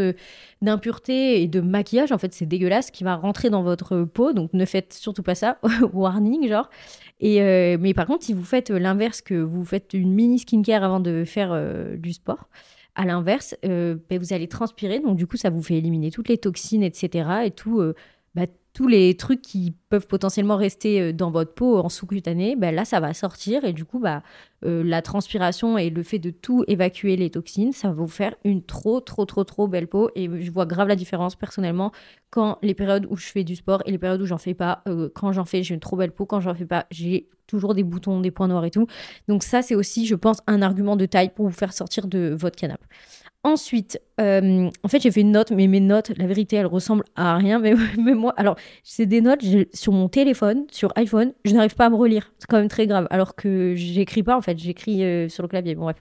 d'impuretés 0.62 1.42
et 1.42 1.48
de 1.48 1.60
maquillage. 1.60 2.14
En 2.14 2.18
fait, 2.18 2.34
c'est 2.34 2.46
dégueulasse 2.46 2.90
qui 2.90 3.04
va 3.04 3.16
rentrer 3.16 3.50
dans 3.50 3.62
votre 3.62 4.04
peau. 4.04 4.32
Donc, 4.32 4.54
ne 4.54 4.64
faites 4.64 4.94
surtout 4.94 5.24
pas 5.24 5.36
ça. 5.36 5.60
Warning, 5.94 6.48
genre. 6.48 6.70
Et 7.20 7.42
euh, 7.42 7.78
mais 7.80 7.94
par 7.94 8.06
contre, 8.08 8.24
si 8.24 8.34
vous 8.34 8.46
faites 8.46 8.70
l'inverse, 8.70 9.22
que 9.22 9.36
vous 9.36 9.66
faites 9.66 9.94
une 9.94 10.14
mini 10.14 10.40
skincare 10.40 10.84
avant 10.84 11.02
de 11.02 11.26
faire 11.26 11.52
euh, 11.52 11.98
du 11.98 12.14
sport, 12.14 12.48
à 12.96 13.06
l'inverse, 13.06 13.56
euh, 13.66 13.98
ben, 14.10 14.20
vous 14.20 14.32
allez 14.32 14.48
transpirer. 14.48 15.00
Donc, 15.02 15.18
du 15.18 15.28
coup, 15.28 15.36
ça 15.36 15.50
vous 15.50 15.62
fait 15.62 15.76
éliminer 15.76 16.10
toutes 16.10 16.30
les 16.30 16.38
toxines, 16.38 16.84
etc. 16.84 17.30
Et 17.44 17.52
tout, 17.52 17.82
bah, 18.36 18.46
tous 18.78 18.88
les 18.88 19.18
trucs 19.18 19.42
qui 19.42 19.74
peuvent 19.90 20.06
potentiellement 20.06 20.56
rester 20.56 21.02
euh, 21.02 21.12
dans 21.12 21.32
votre 21.32 21.56
peau 21.56 21.80
en 21.80 21.90
sous-cutané, 21.90 22.56
ben 22.56 22.76
là, 22.76 22.86
ça 22.86 23.00
va 23.00 23.12
sortir 23.16 23.66
et 23.66 23.74
du 23.74 23.86
coup, 23.86 23.98
bah, 23.98 24.22
euh, 24.66 24.84
la 24.84 25.02
transpiration 25.02 25.80
et 25.80 25.90
le 25.90 26.04
fait 26.04 26.20
de 26.20 26.30
tout 26.30 26.64
évacuer 26.68 27.16
les 27.16 27.32
toxines, 27.32 27.72
ça 27.72 27.88
va 27.88 27.96
vous 27.96 28.08
faire 28.08 28.36
une 28.44 28.62
trop, 28.62 29.00
trop, 29.00 29.26
trop, 29.26 29.44
trop 29.44 29.68
belle 29.68 29.88
peau. 29.88 30.12
Et 30.14 30.30
je 30.44 30.52
vois 30.52 30.68
grave 30.68 30.90
la 30.90 30.96
différence 30.96 31.36
personnellement 31.36 31.92
quand 32.30 32.60
les 32.62 32.76
périodes 32.76 33.08
où 33.10 33.16
je 33.16 33.26
fais 33.26 33.44
du 33.44 33.56
sport 33.56 33.82
et 33.88 33.92
les 33.92 33.98
périodes 33.98 34.22
où 34.22 34.28
j'en 34.28 34.38
fais 34.38 34.54
pas. 34.54 34.84
Euh, 34.88 35.10
quand 35.12 35.32
j'en 35.32 35.46
fais, 35.46 35.64
j'ai 35.64 35.74
une 35.74 35.80
trop 35.80 35.98
belle 35.98 36.12
peau. 36.12 36.28
Quand 36.28 36.40
j'en 36.40 36.54
fais 36.54 36.68
pas, 36.68 36.86
j'ai 36.92 37.30
toujours 37.48 37.74
des 37.74 37.84
boutons, 37.84 38.20
des 38.22 38.30
points 38.30 38.48
noirs 38.48 38.66
et 38.66 38.72
tout. 38.72 38.86
Donc 39.28 39.42
ça, 39.42 39.64
c'est 39.64 39.74
aussi, 39.74 40.06
je 40.06 40.14
pense, 40.14 40.44
un 40.46 40.62
argument 40.62 40.98
de 40.98 41.08
taille 41.08 41.32
pour 41.34 41.48
vous 41.48 41.52
faire 41.52 41.74
sortir 41.74 42.06
de 42.06 42.36
votre 42.40 42.56
canapé. 42.56 42.86
Ensuite, 43.44 44.02
euh, 44.20 44.70
en 44.84 44.88
fait, 44.88 45.02
j'ai 45.02 45.12
fait 45.12 45.22
une 45.22 45.32
note, 45.32 45.52
mais 45.52 45.68
mes 45.68 45.80
notes, 45.80 46.12
la 46.18 46.28
vérité, 46.28 46.58
elles 46.58 46.66
ressemblent 46.66 47.06
à 47.16 47.36
rien. 47.38 47.60
Mais, 47.60 47.76
mais 47.98 48.14
moi, 48.14 48.34
alors, 48.36 48.58
c'est 48.84 49.06
des 49.06 49.22
notes 49.22 49.42
sur 49.74 49.94
mon 49.94 50.10
téléphone, 50.10 50.66
sur 50.72 50.92
iPhone, 50.96 51.34
je 51.46 51.54
n'arrive 51.54 51.76
pas 51.76 51.86
à 51.86 51.90
me 51.90 51.96
relire. 51.96 52.34
C'est 52.40 52.48
quand 52.48 52.58
même 52.58 52.68
très 52.68 52.88
grave. 52.88 53.08
Alors 53.10 53.36
que 53.36 53.74
j'écris 53.76 54.24
pas, 54.24 54.36
en 54.36 54.42
fait, 54.42 54.58
j'écris 54.58 55.04
euh, 55.04 55.30
sur 55.30 55.44
le 55.44 55.50
clavier. 55.50 55.76
Bon, 55.76 55.84
bref. 55.84 55.98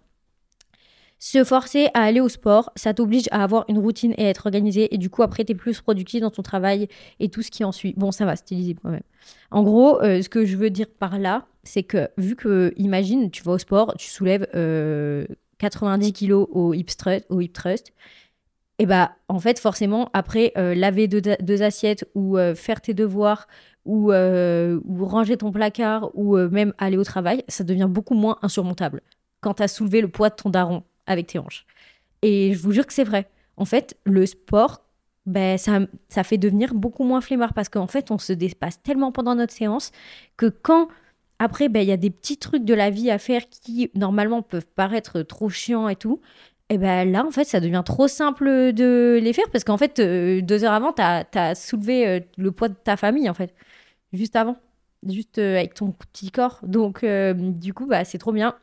Se 1.18 1.44
forcer 1.44 1.88
à 1.94 2.02
aller 2.02 2.20
au 2.20 2.28
sport, 2.28 2.72
ça 2.76 2.92
t'oblige 2.92 3.26
à 3.30 3.42
avoir 3.42 3.64
une 3.68 3.78
routine 3.78 4.12
et 4.18 4.26
à 4.26 4.28
être 4.28 4.46
organisé. 4.46 4.92
Et 4.94 4.98
du 4.98 5.08
coup, 5.08 5.22
après, 5.22 5.44
tu 5.44 5.52
es 5.52 5.54
plus 5.54 5.80
productif 5.80 6.20
dans 6.20 6.30
ton 6.30 6.42
travail 6.42 6.88
et 7.20 7.28
tout 7.30 7.42
ce 7.42 7.50
qui 7.50 7.64
en 7.64 7.72
suit. 7.72 7.94
Bon, 7.96 8.12
ça 8.12 8.26
va, 8.26 8.36
styliser 8.36 8.74
quand 8.74 8.90
même. 8.90 9.02
En 9.50 9.62
gros, 9.62 10.02
euh, 10.02 10.20
ce 10.20 10.28
que 10.28 10.44
je 10.44 10.56
veux 10.56 10.68
dire 10.68 10.86
par 10.98 11.18
là, 11.18 11.46
c'est 11.62 11.84
que 11.84 12.08
vu 12.18 12.36
que, 12.36 12.74
imagine, 12.76 13.30
tu 13.30 13.42
vas 13.44 13.52
au 13.52 13.58
sport, 13.58 13.94
tu 13.96 14.08
soulèves 14.08 14.46
90 15.58 16.12
kilos 16.12 16.48
au 16.50 16.74
hip 16.74 16.86
thrust, 16.96 17.26
au 17.28 17.40
hip 17.40 17.52
et 18.78 18.86
bah 18.86 19.12
en 19.28 19.38
fait 19.38 19.58
forcément 19.58 20.10
après 20.12 20.52
euh, 20.58 20.74
laver 20.74 21.08
deux, 21.08 21.62
assiettes 21.62 22.06
ou 22.14 22.36
euh, 22.36 22.54
faire 22.54 22.80
tes 22.80 22.92
devoirs 22.92 23.46
ou, 23.86 24.12
euh, 24.12 24.80
ou, 24.84 25.06
ranger 25.06 25.36
ton 25.36 25.52
placard 25.52 26.10
ou 26.14 26.36
même 26.36 26.74
aller 26.78 26.96
au 26.96 27.04
travail, 27.04 27.44
ça 27.46 27.62
devient 27.62 27.86
beaucoup 27.88 28.14
moins 28.14 28.36
insurmontable 28.42 29.00
quand 29.40 29.54
tu 29.54 29.62
as 29.62 29.68
soulevé 29.68 30.00
le 30.00 30.08
poids 30.08 30.28
de 30.28 30.34
ton 30.34 30.50
daron 30.50 30.82
avec 31.06 31.28
tes 31.28 31.38
hanches. 31.38 31.64
Et 32.22 32.52
je 32.52 32.58
vous 32.58 32.72
jure 32.72 32.84
que 32.84 32.92
c'est 32.92 33.04
vrai. 33.04 33.28
En 33.56 33.64
fait, 33.64 33.96
le 34.04 34.26
sport, 34.26 34.82
ben, 35.24 35.56
ça, 35.56 35.80
ça 36.08 36.24
fait 36.24 36.36
devenir 36.36 36.74
beaucoup 36.74 37.04
moins 37.04 37.20
flemmard 37.20 37.54
parce 37.54 37.68
qu'en 37.68 37.86
fait, 37.86 38.10
on 38.10 38.18
se 38.18 38.32
dépasse 38.32 38.82
tellement 38.82 39.12
pendant 39.12 39.36
notre 39.36 39.52
séance 39.52 39.92
que 40.36 40.46
quand 40.46 40.88
après, 41.38 41.68
ben, 41.68 41.80
il 41.80 41.88
y 41.88 41.92
a 41.92 41.96
des 41.96 42.10
petits 42.10 42.38
trucs 42.38 42.64
de 42.64 42.74
la 42.74 42.90
vie 42.90 43.10
à 43.10 43.18
faire 43.18 43.48
qui, 43.48 43.90
normalement, 43.94 44.42
peuvent 44.42 44.66
paraître 44.74 45.22
trop 45.22 45.48
chiants 45.48 45.88
et 45.88 45.96
tout. 45.96 46.20
Et 46.68 46.78
ben 46.78 47.10
là, 47.10 47.24
en 47.24 47.30
fait, 47.30 47.44
ça 47.44 47.60
devient 47.60 47.82
trop 47.84 48.08
simple 48.08 48.72
de 48.72 49.20
les 49.22 49.32
faire 49.32 49.48
parce 49.52 49.62
qu'en 49.62 49.76
fait, 49.76 50.00
euh, 50.00 50.40
deux 50.42 50.64
heures 50.64 50.72
avant, 50.72 50.92
tu 50.92 51.02
as, 51.02 51.54
soulevé 51.54 52.06
euh, 52.08 52.20
le 52.38 52.50
poids 52.52 52.68
de 52.68 52.74
ta 52.74 52.96
famille, 52.96 53.30
en 53.30 53.34
fait. 53.34 53.54
Juste 54.12 54.36
avant. 54.36 54.56
Juste 55.08 55.38
euh, 55.38 55.56
avec 55.58 55.74
ton 55.74 55.92
petit 55.92 56.30
corps. 56.30 56.60
Donc, 56.64 57.04
du 57.04 57.74
coup, 57.74 57.86
bah, 57.86 58.04
c'est 58.04 58.18
trop 58.18 58.32
bien. 58.32 58.56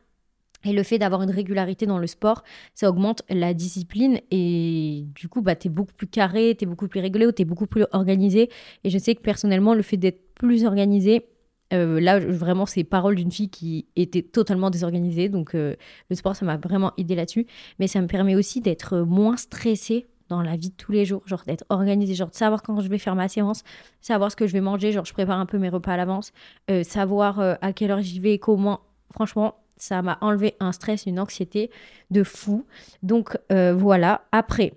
Et 0.65 0.73
le 0.73 0.83
fait 0.83 0.97
d'avoir 0.97 1.21
une 1.21 1.31
régularité 1.31 1.85
dans 1.85 1.97
le 1.97 2.07
sport, 2.07 2.43
ça 2.73 2.89
augmente 2.89 3.21
la 3.29 3.53
discipline 3.53 4.19
et 4.31 5.03
du 5.13 5.27
coup, 5.27 5.41
bah, 5.41 5.55
tu 5.55 5.67
es 5.67 5.69
beaucoup 5.69 5.93
plus 5.93 6.07
carré, 6.07 6.55
tu 6.57 6.63
es 6.63 6.67
beaucoup 6.67 6.87
plus 6.87 7.01
régulier, 7.01 7.31
tu 7.33 7.41
es 7.41 7.45
beaucoup 7.45 7.67
plus 7.67 7.85
organisé. 7.91 8.49
Et 8.83 8.89
je 8.89 8.97
sais 8.97 9.15
que 9.15 9.21
personnellement, 9.21 9.73
le 9.73 9.81
fait 9.81 9.97
d'être 9.97 10.33
plus 10.35 10.63
organisé, 10.63 11.25
euh, 11.73 11.99
là, 11.99 12.19
vraiment, 12.19 12.65
c'est 12.65 12.83
paroles 12.83 13.15
d'une 13.15 13.31
fille 13.31 13.49
qui 13.49 13.87
était 13.95 14.21
totalement 14.21 14.69
désorganisée. 14.69 15.29
Donc, 15.29 15.55
euh, 15.55 15.75
le 16.09 16.15
sport, 16.15 16.35
ça 16.35 16.45
m'a 16.45 16.57
vraiment 16.57 16.93
aidé 16.97 17.15
là-dessus. 17.15 17.47
Mais 17.79 17.87
ça 17.87 18.01
me 18.01 18.07
permet 18.07 18.35
aussi 18.35 18.61
d'être 18.61 18.99
moins 18.99 19.37
stressée 19.37 20.05
dans 20.29 20.41
la 20.41 20.55
vie 20.55 20.69
de 20.69 20.75
tous 20.75 20.91
les 20.91 21.05
jours, 21.05 21.21
genre 21.25 21.43
d'être 21.45 21.65
organisée, 21.69 22.15
genre 22.15 22.29
de 22.29 22.35
savoir 22.35 22.63
quand 22.63 22.79
je 22.79 22.87
vais 22.87 22.97
faire 22.97 23.15
ma 23.15 23.27
séance, 23.27 23.63
savoir 24.01 24.31
ce 24.31 24.35
que 24.35 24.47
je 24.47 24.53
vais 24.53 24.61
manger, 24.61 24.91
genre 24.91 25.05
je 25.05 25.13
prépare 25.13 25.37
un 25.37 25.45
peu 25.45 25.57
mes 25.57 25.69
repas 25.69 25.93
à 25.93 25.97
l'avance, 25.97 26.31
euh, 26.71 26.83
savoir 26.83 27.39
à 27.39 27.73
quelle 27.73 27.91
heure 27.91 28.01
j'y 28.01 28.19
vais, 28.19 28.37
comment. 28.37 28.79
Franchement, 29.11 29.55
ça 29.77 30.01
m'a 30.01 30.17
enlevé 30.21 30.55
un 30.59 30.71
stress, 30.71 31.05
une 31.05 31.19
anxiété 31.19 31.69
de 32.09 32.23
fou. 32.23 32.65
Donc 33.03 33.37
voilà. 33.49 34.25
Après, 34.31 34.73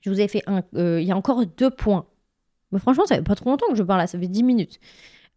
je 0.00 0.10
vous 0.10 0.20
ai 0.20 0.28
fait 0.28 0.42
un. 0.46 0.62
Il 0.74 1.04
y 1.04 1.12
a 1.12 1.16
encore 1.16 1.44
deux 1.44 1.70
points 1.70 2.06
Mais 2.70 2.78
franchement, 2.78 3.04
ça 3.04 3.16
fait 3.16 3.22
pas 3.22 3.34
trop 3.34 3.50
longtemps 3.50 3.68
que 3.68 3.76
je 3.76 3.82
parle 3.82 4.00
là, 4.00 4.06
ça 4.06 4.18
fait 4.18 4.28
10 4.28 4.42
minutes. 4.42 4.78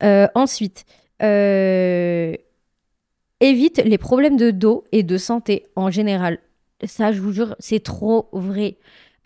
Euh, 0.04 0.28
ensuite, 0.36 0.86
euh, 1.22 2.36
évite 3.40 3.78
les 3.84 3.98
problèmes 3.98 4.38
de 4.38 4.52
dos 4.52 4.84
et 4.92 5.04
de 5.04 5.18
santé 5.18 5.68
en 5.76 5.90
général. 5.90 6.40
Ça, 6.84 7.12
je 7.12 7.22
vous 7.22 7.32
jure, 7.32 7.56
c'est 7.60 7.84
trop 7.84 8.30
vrai. 8.34 8.78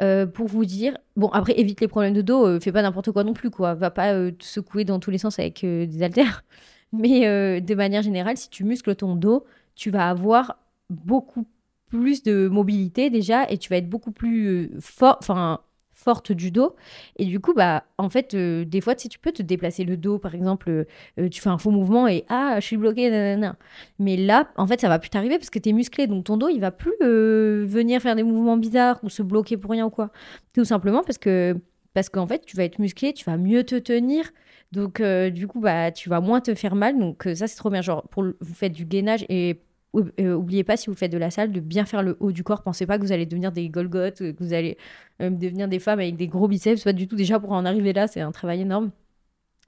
Euh, 0.01 0.25
pour 0.25 0.47
vous 0.47 0.63
dire, 0.63 0.97
bon, 1.17 1.27
après, 1.29 1.59
évite 1.59 1.81
les 1.81 1.89
problèmes 1.89 2.13
de 2.13 2.21
dos, 2.21 2.45
euh, 2.45 2.59
fais 2.61 2.71
pas 2.71 2.81
n'importe 2.81 3.11
quoi 3.11 3.25
non 3.25 3.33
plus, 3.33 3.49
quoi. 3.49 3.73
Va 3.73 3.91
pas 3.91 4.13
te 4.31 4.45
secouer 4.45 4.85
dans 4.85 4.99
tous 4.99 5.11
les 5.11 5.17
sens 5.17 5.39
avec 5.39 5.61
des 5.65 6.03
haltères. 6.03 6.45
Mais 6.93 7.61
de 7.61 7.75
manière 7.75 8.01
générale, 8.01 8.38
si 8.38 8.49
tu 8.49 8.63
muscles 8.63 8.95
ton 8.95 9.15
dos, 9.15 9.45
tu 9.75 9.91
vas 9.91 10.09
avoir 10.09 10.57
beaucoup 10.89 11.45
plus 11.89 12.23
de 12.23 12.47
mobilité 12.47 13.09
déjà 13.09 13.49
et 13.49 13.57
tu 13.57 13.69
vas 13.69 13.77
être 13.77 13.89
beaucoup 13.89 14.11
plus 14.11 14.71
fort, 14.79 15.17
enfin 15.19 15.59
forte 16.00 16.32
du 16.32 16.50
dos. 16.51 16.75
Et 17.18 17.25
du 17.25 17.39
coup, 17.39 17.53
bah, 17.53 17.84
en 17.98 18.10
fait, 18.10 18.34
euh, 18.34 18.63
des 18.65 18.82
fois, 18.82 18.96
tu 18.96 19.20
peux 19.20 19.32
te 19.32 19.44
déplacer 19.44 19.84
le 19.84 19.98
dos, 19.98 20.18
par 20.18 20.34
exemple, 20.34 20.70
euh, 20.70 21.29
tu 21.29 21.41
fais 21.41 21.50
un 21.50 21.58
faux 21.58 21.72
mouvement 21.72 22.08
et 22.08 22.25
ah, 22.29 22.56
je 22.60 22.65
suis 22.65 22.77
bloqué, 22.77 23.10
nanana. 23.10 23.58
Mais 24.00 24.15
là, 24.15 24.50
en 24.56 24.65
fait, 24.65 24.79
ça 24.79 24.88
va 24.88 25.00
plus 25.00 25.10
t'arriver 25.10 25.38
parce 25.38 25.50
que 25.50 25.60
tu 25.60 25.70
es 25.70 25.74
musclé, 25.74 26.08
donc 26.08 26.25
ton 26.25 26.38
dos, 26.38 26.50
il 26.50 26.60
va 26.60 26.72
plus 26.72 26.94
euh, 27.01 27.65
venir 27.68 28.01
faire 28.01 28.15
des 28.15 28.24
mouvements 28.24 28.58
bizarres 28.58 29.00
ou 29.03 29.10
se 29.10 29.22
bloquer 29.22 29.58
pour 29.58 29.72
rien 29.72 29.86
ou 29.86 29.89
quoi. 29.89 30.12
Tout 30.53 30.65
simplement 30.65 31.03
parce 31.03 31.18
que 31.18 31.58
parce 31.94 32.10
qu'en 32.10 32.27
fait, 32.27 32.46
tu 32.46 32.56
vas 32.56 32.63
être 32.63 32.79
musclé, 32.79 33.13
tu 33.13 33.25
vas 33.25 33.38
mieux 33.38 33.63
te 33.63 33.75
tenir. 33.75 34.32
Donc, 34.72 35.01
du 35.01 35.48
coup, 35.48 35.60
bah, 35.60 35.91
tu 35.91 36.08
vas 36.08 36.22
moins 36.22 36.39
te 36.39 36.53
faire 36.53 36.75
mal. 36.75 36.98
Donc, 37.00 37.24
ça, 37.34 37.48
c'est 37.48 37.58
trop 37.58 37.72
bien. 37.72 37.82
Genre, 37.82 38.08
pour 38.10 38.24
vous 38.24 38.53
faites 38.53 38.74
du 38.74 38.86
gainage 38.86 39.25
et 39.27 39.60
euh, 39.96 40.34
oubliez 40.34 40.63
pas, 40.63 40.77
si 40.77 40.88
vous 40.89 40.96
faites 40.96 41.12
de 41.12 41.17
la 41.17 41.31
salle, 41.31 41.51
de 41.51 41.60
bien 41.60 41.86
faire 41.86 42.03
le 42.03 42.17
haut 42.19 42.31
du 42.31 42.43
corps. 42.43 42.62
Pensez 42.62 42.86
pas 42.86 42.98
que 42.98 43.03
vous 43.03 43.12
allez 43.12 43.25
devenir 43.25 43.51
des 43.51 43.69
Golgoth, 43.69 44.19
que 44.19 44.43
vous 44.43 44.53
allez 44.53 44.77
euh, 45.22 45.29
devenir 45.29 45.67
des 45.67 45.79
femmes 45.79 46.00
avec 46.00 46.15
des 46.15 46.27
gros 46.27 46.48
biceps. 46.48 46.84
Pas 46.84 46.93
du 46.93 47.08
tout. 47.08 47.15
Déjà, 47.15 47.39
pour 47.39 47.51
en 47.51 47.65
arriver 47.65 47.93
là, 47.93 48.08
c'est 48.08 48.22
un 48.22 48.31
travail 48.31 48.62
énorme. 48.62 48.91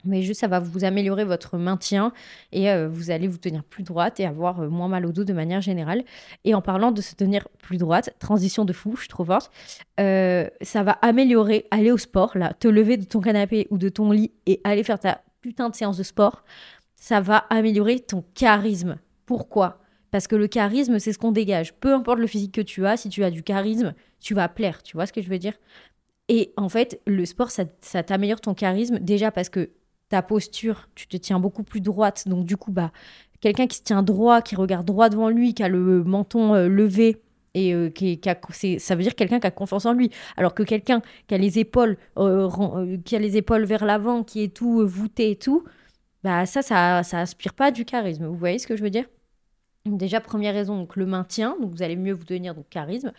Mais 0.04 0.24
juste, 0.24 0.40
ça 0.40 0.48
va 0.48 0.60
vous 0.60 0.84
améliorer 0.84 1.26
votre 1.26 1.60
maintien 1.60 2.12
et 2.52 2.72
euh, 2.72 2.90
vous 2.90 3.12
allez 3.12 3.28
vous 3.28 3.38
tenir 3.38 3.64
plus 3.64 3.84
droite 3.84 4.20
et 4.20 4.26
avoir 4.26 4.68
moins 4.68 4.88
mal 4.88 5.06
au 5.06 5.12
dos 5.12 5.24
de 5.24 5.34
manière 5.34 5.62
générale. 5.62 6.04
Et 6.44 6.56
en 6.56 6.62
parlant 6.62 6.92
de 6.92 7.02
se 7.02 7.14
tenir 7.14 7.48
plus 7.60 7.78
droite, 7.78 8.16
transition 8.18 8.66
de 8.66 8.74
fou, 8.74 8.96
je 8.96 9.02
suis 9.02 9.10
trop 9.10 9.26
forte, 9.26 9.52
ça 10.00 10.84
va 10.84 10.94
améliorer, 11.04 11.68
aller 11.70 11.92
au 11.92 12.00
sport, 12.00 12.36
là, 12.36 12.54
te 12.54 12.68
lever 12.68 12.98
de 12.98 13.06
ton 13.06 13.22
canapé 13.22 13.68
ou 13.70 13.78
de 13.78 13.90
ton 13.90 14.10
lit 14.10 14.32
et 14.48 14.60
aller 14.64 14.84
faire 14.84 14.98
ta 14.98 15.22
putain 15.42 15.70
de 15.70 15.76
séance 15.76 15.98
de 15.98 16.04
sport, 16.04 16.44
ça 16.96 17.22
va 17.22 17.38
améliorer 17.52 18.00
ton 18.00 18.24
charisme. 18.34 18.98
Pourquoi? 19.28 19.81
Parce 20.12 20.28
que 20.28 20.36
le 20.36 20.48
charisme, 20.48 21.00
c'est 21.00 21.14
ce 21.14 21.18
qu'on 21.18 21.32
dégage. 21.32 21.74
Peu 21.76 21.94
importe 21.94 22.20
le 22.20 22.28
physique 22.28 22.54
que 22.54 22.62
tu 22.62 22.86
as, 22.86 22.98
si 22.98 23.10
tu 23.10 23.24
as 23.24 23.32
du 23.32 23.44
charisme, 23.44 23.94
tu 24.20 24.34
vas 24.34 24.50
plaire. 24.50 24.84
Tu 24.84 24.98
vois 24.98 25.06
ce 25.06 25.14
que 25.14 25.22
je 25.22 25.30
veux 25.30 25.40
dire? 25.40 25.54
Et 26.30 26.54
en 26.58 26.70
fait, 26.70 27.02
le 27.08 27.26
sport, 27.26 27.52
ça, 27.52 27.66
t'améliore 28.04 28.42
ton 28.42 28.54
charisme 28.54 29.00
déjà 29.00 29.32
parce 29.32 29.50
que 29.50 29.72
ta 30.10 30.22
posture, 30.22 30.90
tu 30.96 31.08
te 31.08 31.18
tiens 31.18 31.40
beaucoup 31.40 31.64
plus 31.64 31.82
droite. 31.82 32.28
Donc 32.28 32.46
du 32.46 32.58
coup, 32.58 32.72
bah, 32.72 32.92
quelqu'un 33.42 33.68
qui 33.68 33.78
se 33.78 33.84
tient 33.84 34.04
droit, 34.04 34.42
qui 34.42 34.56
regarde 34.56 34.86
droit 34.86 35.10
devant 35.10 35.30
lui, 35.30 35.54
qui 35.54 35.64
a 35.64 35.70
le 35.70 36.04
menton 36.04 36.54
euh, 36.56 36.68
levé, 36.68 37.22
et 37.54 37.74
euh, 37.74 37.90
qui, 37.90 38.20
a- 38.28 38.40
ça 38.80 38.96
veut 38.96 39.04
dire 39.04 39.16
quelqu'un 39.16 39.40
qui 39.40 39.48
a 39.48 39.52
confiance 39.52 39.86
en 39.86 39.94
lui. 39.94 40.10
Alors 40.38 40.54
que 40.54 40.64
quelqu'un 40.64 41.02
qui 41.28 41.36
a 41.36 41.38
les 41.38 41.60
épaules, 41.60 41.98
euh, 42.18 42.98
qui 43.06 43.16
a 43.16 43.20
les 43.20 43.38
épaules 43.38 43.64
vers 43.66 43.86
l'avant, 43.86 44.24
qui 44.24 44.44
est 44.44 44.56
tout 44.56 44.86
voûté 44.88 45.32
et 45.32 45.36
tout, 45.38 45.64
bah 46.24 46.46
ça, 46.46 46.62
ça, 46.62 47.04
ça 47.04 47.20
aspire 47.22 47.54
pas 47.56 47.72
du 47.72 47.86
charisme. 47.86 48.28
Vous 48.28 48.36
voyez 48.38 48.60
ce 48.60 48.68
que 48.68 48.76
je 48.78 48.84
veux 48.84 48.90
dire? 48.92 49.06
Déjà, 49.86 50.22
première 50.22 50.54
raison, 50.54 50.78
donc 50.78 50.96
le 50.96 51.08
maintien, 51.08 51.58
donc 51.60 51.72
vous 51.72 51.82
allez 51.82 51.96
mieux 51.96 52.14
vous 52.14 52.24
tenir, 52.24 52.54
donc 52.54 52.70
charisme. 52.70 53.12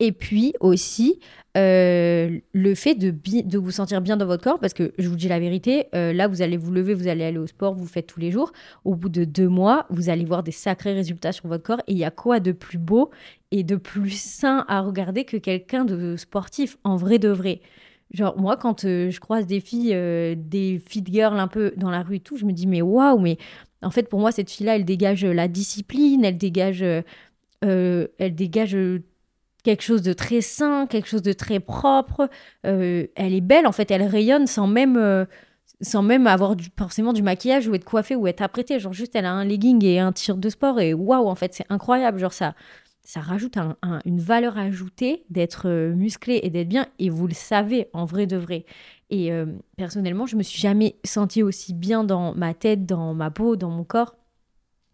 Et 0.00 0.10
puis 0.10 0.52
aussi, 0.58 1.20
euh, 1.56 2.38
le 2.52 2.74
fait 2.74 2.96
de, 2.96 3.12
de 3.12 3.58
vous 3.58 3.70
sentir 3.70 4.00
bien 4.00 4.16
dans 4.16 4.26
votre 4.26 4.42
corps, 4.42 4.58
parce 4.58 4.74
que 4.74 4.92
je 4.98 5.08
vous 5.08 5.14
dis 5.14 5.28
la 5.28 5.38
vérité, 5.38 5.86
euh, 5.94 6.12
là, 6.12 6.26
vous 6.26 6.42
allez 6.42 6.56
vous 6.56 6.72
lever, 6.72 6.94
vous 6.94 7.06
allez 7.06 7.22
aller 7.22 7.38
au 7.38 7.46
sport, 7.46 7.74
vous 7.74 7.86
faites 7.86 8.08
tous 8.08 8.18
les 8.18 8.32
jours. 8.32 8.50
Au 8.84 8.96
bout 8.96 9.08
de 9.08 9.22
deux 9.22 9.48
mois, 9.48 9.86
vous 9.90 10.10
allez 10.10 10.24
voir 10.24 10.42
des 10.42 10.50
sacrés 10.50 10.92
résultats 10.92 11.30
sur 11.30 11.46
votre 11.46 11.62
corps. 11.62 11.82
Et 11.86 11.92
il 11.92 11.98
y 11.98 12.04
a 12.04 12.10
quoi 12.10 12.40
de 12.40 12.50
plus 12.50 12.78
beau 12.78 13.10
et 13.52 13.62
de 13.62 13.76
plus 13.76 14.20
sain 14.20 14.64
à 14.66 14.80
regarder 14.80 15.24
que 15.24 15.36
quelqu'un 15.36 15.84
de 15.84 16.16
sportif, 16.16 16.78
en 16.82 16.96
vrai 16.96 17.20
de 17.20 17.28
vrai? 17.28 17.60
Genre, 18.12 18.38
moi, 18.38 18.56
quand 18.56 18.84
euh, 18.86 19.10
je 19.10 19.20
croise 19.20 19.46
des 19.46 19.60
filles, 19.60 19.92
euh, 19.92 20.34
des 20.36 20.80
fit 20.86 21.04
girls 21.06 21.38
un 21.38 21.48
peu 21.48 21.74
dans 21.76 21.90
la 21.90 22.02
rue 22.02 22.16
et 22.16 22.20
tout, 22.20 22.36
je 22.36 22.46
me 22.46 22.52
dis, 22.52 22.66
mais 22.66 22.80
waouh, 22.80 23.18
mais 23.18 23.36
en 23.82 23.90
fait, 23.90 24.08
pour 24.08 24.20
moi, 24.20 24.32
cette 24.32 24.50
fille-là, 24.50 24.76
elle 24.76 24.84
dégage 24.84 25.24
euh, 25.24 25.32
la 25.32 25.48
discipline, 25.48 26.24
elle 26.24 26.38
dégage, 26.38 26.82
euh, 26.82 27.02
euh, 27.64 28.08
elle 28.18 28.34
dégage 28.34 28.76
quelque 29.64 29.82
chose 29.82 30.02
de 30.02 30.12
très 30.12 30.40
sain, 30.40 30.86
quelque 30.86 31.08
chose 31.08 31.22
de 31.22 31.32
très 31.32 31.60
propre. 31.60 32.28
Elle 32.62 33.08
est 33.16 33.40
belle, 33.40 33.66
en 33.66 33.72
fait, 33.72 33.90
elle 33.90 34.02
rayonne 34.02 34.46
sans 34.46 34.66
même, 34.66 35.26
sans 35.80 36.02
même 36.02 36.26
avoir 36.26 36.56
du- 36.56 36.70
forcément 36.78 37.12
du 37.12 37.22
maquillage 37.22 37.66
ou 37.68 37.74
être 37.74 37.84
coiffée 37.84 38.14
ou 38.16 38.26
être 38.28 38.40
apprêtée. 38.40 38.78
Genre, 38.78 38.92
juste, 38.92 39.14
elle 39.16 39.26
a 39.26 39.32
un 39.32 39.44
legging 39.44 39.84
et 39.84 39.98
un 39.98 40.12
t-shirt 40.12 40.38
de 40.38 40.48
sport 40.48 40.80
et 40.80 40.94
waouh, 40.94 41.26
en 41.28 41.34
fait, 41.34 41.54
c'est 41.54 41.66
incroyable. 41.68 42.18
Genre, 42.18 42.32
ça, 42.32 42.54
ça 43.08 43.20
rajoute 43.20 43.56
un- 43.56 43.74
un- 43.80 44.00
une 44.04 44.20
valeur 44.20 44.58
ajoutée 44.58 45.24
d'être 45.30 45.66
euh, 45.66 45.94
musclé 45.94 46.40
et 46.42 46.50
d'être 46.50 46.68
bien. 46.68 46.86
Et 46.98 47.08
vous 47.08 47.26
le 47.26 47.32
savez, 47.32 47.88
en 47.94 48.04
vrai 48.04 48.26
de 48.26 48.36
vrai. 48.36 48.66
Et 49.08 49.32
euh, 49.32 49.46
personnellement, 49.78 50.26
je 50.26 50.36
me 50.36 50.42
suis 50.42 50.60
jamais 50.60 50.96
sentie 51.04 51.42
aussi 51.42 51.72
bien 51.72 52.04
dans 52.04 52.34
ma 52.34 52.52
tête, 52.52 52.84
dans 52.84 53.14
ma 53.14 53.30
peau, 53.30 53.56
dans 53.56 53.70
mon 53.70 53.82
corps 53.82 54.14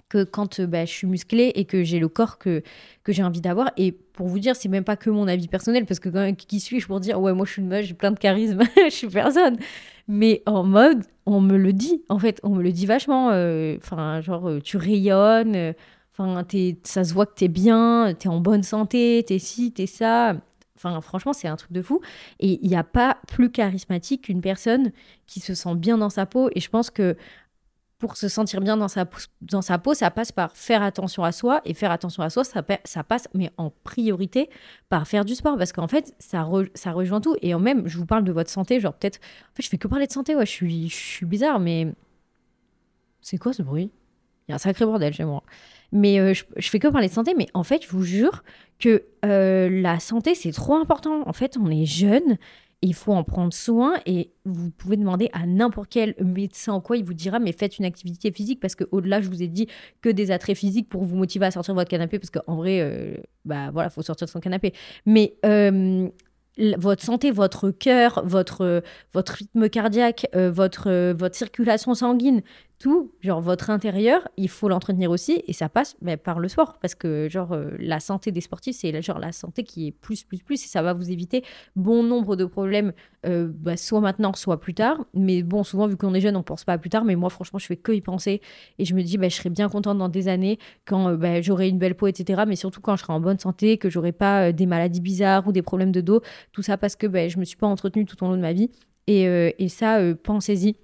que 0.08 0.22
quand 0.22 0.60
euh, 0.60 0.66
bah, 0.68 0.84
je 0.84 0.92
suis 0.92 1.08
musclée 1.08 1.50
et 1.56 1.64
que 1.64 1.82
j'ai 1.82 1.98
le 1.98 2.06
corps 2.06 2.38
que, 2.38 2.62
j'ai 3.08 3.24
envie 3.24 3.40
d'avoir. 3.40 3.72
Et 3.76 3.90
pour 3.90 4.28
vous 4.28 4.38
dire, 4.38 4.54
c'est 4.54 4.68
même 4.68 4.84
pas 4.84 4.96
que 4.96 5.10
mon 5.10 5.26
avis 5.26 5.48
personnel, 5.48 5.84
parce 5.84 5.98
que 5.98 6.08
quand 6.08 6.36
qui 6.36 6.60
suis-je 6.60 6.86
pour 6.86 7.00
dire, 7.00 7.20
ouais, 7.20 7.32
moi 7.32 7.44
je 7.46 7.50
suis 7.50 7.62
une 7.62 7.68
meuf, 7.68 7.84
j'ai 7.84 7.94
plein 7.94 8.12
de 8.12 8.18
charisme, 8.20 8.60
je 8.76 8.94
suis 8.94 9.08
personne. 9.08 9.56
Mais 10.06 10.40
en 10.46 10.62
mode, 10.62 11.02
on 11.26 11.40
me 11.40 11.56
le 11.56 11.72
dit, 11.72 12.04
en 12.08 12.20
fait, 12.20 12.38
on 12.44 12.50
me 12.50 12.62
le 12.62 12.70
dit 12.70 12.86
vachement. 12.86 13.30
Enfin, 13.76 14.20
genre, 14.20 14.52
tu 14.62 14.76
rayonnes, 14.76 15.74
enfin, 16.16 16.44
ça 16.84 17.04
se 17.04 17.12
voit 17.12 17.26
que 17.26 17.34
t'es 17.34 17.48
bien, 17.48 18.14
t'es 18.18 18.28
en 18.28 18.40
bonne 18.40 18.62
santé, 18.62 19.24
t'es 19.26 19.38
ci, 19.38 19.72
t'es 19.72 19.86
ça. 19.86 20.36
Enfin, 20.76 21.00
franchement, 21.00 21.32
c'est 21.32 21.48
un 21.48 21.56
truc 21.56 21.72
de 21.72 21.82
fou. 21.82 22.00
Et 22.40 22.58
il 22.62 22.68
n'y 22.68 22.76
a 22.76 22.84
pas 22.84 23.18
plus 23.28 23.50
charismatique 23.50 24.22
qu'une 24.22 24.40
personne 24.40 24.92
qui 25.26 25.40
se 25.40 25.54
sent 25.54 25.74
bien 25.76 25.98
dans 25.98 26.10
sa 26.10 26.26
peau. 26.26 26.50
Et 26.54 26.60
je 26.60 26.68
pense 26.68 26.90
que 26.90 27.16
pour 27.98 28.16
se 28.16 28.28
sentir 28.28 28.60
bien 28.60 28.76
dans 28.76 28.88
sa, 28.88 29.06
dans 29.40 29.62
sa 29.62 29.78
peau, 29.78 29.94
ça 29.94 30.10
passe 30.10 30.30
par 30.32 30.56
faire 30.56 30.82
attention 30.82 31.24
à 31.24 31.32
soi. 31.32 31.62
Et 31.64 31.74
faire 31.74 31.90
attention 31.90 32.22
à 32.22 32.28
soi, 32.28 32.44
ça, 32.44 32.62
ça 32.84 33.04
passe, 33.04 33.28
mais 33.34 33.50
en 33.56 33.70
priorité, 33.70 34.50
par 34.88 35.06
faire 35.06 35.24
du 35.24 35.34
sport. 35.34 35.56
Parce 35.56 35.72
qu'en 35.72 35.88
fait, 35.88 36.14
ça, 36.18 36.42
re- 36.42 36.70
ça 36.74 36.92
rejoint 36.92 37.20
tout. 37.20 37.36
Et 37.40 37.54
en 37.54 37.60
même, 37.60 37.86
je 37.86 37.96
vous 37.96 38.06
parle 38.06 38.24
de 38.24 38.32
votre 38.32 38.50
santé, 38.50 38.78
genre 38.80 38.94
peut-être... 38.94 39.20
En 39.52 39.54
fait, 39.54 39.62
je 39.62 39.68
fais 39.68 39.78
que 39.78 39.88
parler 39.88 40.06
de 40.06 40.12
santé, 40.12 40.36
ouais, 40.36 40.44
je 40.44 40.88
suis 40.90 41.26
bizarre, 41.26 41.60
mais... 41.60 41.94
C'est 43.22 43.38
quoi 43.38 43.54
ce 43.54 43.62
bruit? 43.62 43.90
Il 44.46 44.50
y 44.50 44.52
a 44.52 44.56
un 44.56 44.58
sacré 44.58 44.84
bordel 44.84 45.12
chez 45.12 45.24
moi. 45.24 45.42
Mais 45.92 46.18
euh, 46.18 46.34
je, 46.34 46.44
je 46.56 46.68
fais 46.68 46.78
que 46.78 46.88
parler 46.88 47.08
de 47.08 47.12
santé, 47.12 47.34
mais 47.36 47.46
en 47.54 47.62
fait, 47.62 47.84
je 47.84 47.88
vous 47.88 48.02
jure 48.02 48.42
que 48.78 49.04
euh, 49.24 49.68
la 49.70 50.00
santé, 50.00 50.34
c'est 50.34 50.52
trop 50.52 50.74
important. 50.74 51.26
En 51.26 51.32
fait, 51.32 51.56
on 51.56 51.70
est 51.70 51.86
jeune, 51.86 52.36
il 52.82 52.94
faut 52.94 53.12
en 53.12 53.24
prendre 53.24 53.52
soin 53.52 53.94
et 54.04 54.30
vous 54.44 54.70
pouvez 54.70 54.96
demander 54.96 55.30
à 55.32 55.46
n'importe 55.46 55.88
quel 55.90 56.14
médecin 56.20 56.74
ou 56.74 56.80
quoi, 56.80 56.96
il 56.96 57.04
vous 57.04 57.14
dira 57.14 57.38
mais 57.38 57.52
faites 57.52 57.78
une 57.78 57.84
activité 57.86 58.30
physique 58.30 58.60
parce 58.60 58.74
que 58.74 58.84
au-delà, 58.90 59.22
je 59.22 59.28
vous 59.28 59.42
ai 59.42 59.48
dit 59.48 59.68
que 60.02 60.10
des 60.10 60.30
attraits 60.30 60.56
physiques 60.56 60.88
pour 60.88 61.04
vous 61.04 61.16
motiver 61.16 61.46
à 61.46 61.50
sortir 61.50 61.74
de 61.74 61.80
votre 61.80 61.90
canapé 61.90 62.18
parce 62.18 62.30
qu'en 62.30 62.56
vrai, 62.56 62.80
euh, 62.80 63.16
bah 63.44 63.70
voilà, 63.72 63.88
faut 63.88 64.02
sortir 64.02 64.26
de 64.26 64.30
son 64.30 64.40
canapé. 64.40 64.74
Mais 65.06 65.36
euh, 65.46 66.08
votre 66.76 67.02
santé, 67.02 67.30
votre 67.30 67.70
cœur, 67.70 68.22
votre, 68.26 68.82
votre 69.14 69.32
rythme 69.32 69.68
cardiaque, 69.68 70.26
votre, 70.34 71.12
votre 71.12 71.34
circulation 71.34 71.94
sanguine, 71.94 72.42
tout, 72.84 73.12
genre 73.22 73.40
votre 73.40 73.70
intérieur, 73.70 74.28
il 74.36 74.50
faut 74.50 74.68
l'entretenir 74.68 75.10
aussi 75.10 75.42
et 75.46 75.54
ça 75.54 75.70
passe 75.70 75.96
mais, 76.02 76.18
par 76.18 76.38
le 76.38 76.48
sport 76.48 76.76
parce 76.82 76.94
que 76.94 77.30
genre 77.30 77.52
euh, 77.52 77.70
la 77.78 77.98
santé 77.98 78.30
des 78.30 78.42
sportifs, 78.42 78.76
c'est 78.76 79.00
genre 79.00 79.18
la 79.18 79.32
santé 79.32 79.64
qui 79.64 79.86
est 79.86 79.90
plus, 79.90 80.22
plus, 80.22 80.42
plus 80.42 80.62
et 80.62 80.68
ça 80.68 80.82
va 80.82 80.92
vous 80.92 81.10
éviter 81.10 81.44
bon 81.76 82.02
nombre 82.02 82.36
de 82.36 82.44
problèmes, 82.44 82.92
euh, 83.24 83.48
bah, 83.50 83.78
soit 83.78 84.02
maintenant, 84.02 84.34
soit 84.34 84.60
plus 84.60 84.74
tard. 84.74 85.06
Mais 85.14 85.42
bon, 85.42 85.64
souvent, 85.64 85.86
vu 85.86 85.96
qu'on 85.96 86.12
est 86.12 86.20
jeune, 86.20 86.36
on 86.36 86.42
pense 86.42 86.64
pas 86.64 86.74
à 86.74 86.78
plus 86.78 86.90
tard. 86.90 87.06
Mais 87.06 87.16
moi, 87.16 87.30
franchement, 87.30 87.58
je 87.58 87.64
fais 87.64 87.78
que 87.78 87.90
y 87.90 88.02
penser 88.02 88.42
et 88.78 88.84
je 88.84 88.94
me 88.94 89.02
dis, 89.02 89.16
bah, 89.16 89.30
je 89.30 89.36
serais 89.36 89.48
bien 89.48 89.70
contente 89.70 89.96
dans 89.96 90.10
des 90.10 90.28
années 90.28 90.58
quand 90.84 91.08
euh, 91.08 91.16
bah, 91.16 91.40
j'aurai 91.40 91.70
une 91.70 91.78
belle 91.78 91.94
peau, 91.94 92.06
etc. 92.06 92.42
Mais 92.46 92.54
surtout 92.54 92.82
quand 92.82 92.96
je 92.96 93.02
serai 93.02 93.14
en 93.14 93.20
bonne 93.20 93.38
santé, 93.38 93.78
que 93.78 93.88
j'aurai 93.88 94.12
pas 94.12 94.52
des 94.52 94.66
maladies 94.66 95.00
bizarres 95.00 95.48
ou 95.48 95.52
des 95.52 95.62
problèmes 95.62 95.90
de 95.90 96.02
dos. 96.02 96.20
Tout 96.52 96.60
ça 96.60 96.76
parce 96.76 96.96
que 96.96 97.06
bah, 97.06 97.28
je 97.28 97.38
me 97.38 97.46
suis 97.46 97.56
pas 97.56 97.66
entretenue 97.66 98.04
tout 98.04 98.22
au 98.22 98.28
long 98.28 98.36
de 98.36 98.42
ma 98.42 98.52
vie. 98.52 98.70
Et, 99.06 99.24
et 99.58 99.68
ça, 99.70 100.00
pensez-y. 100.22 100.76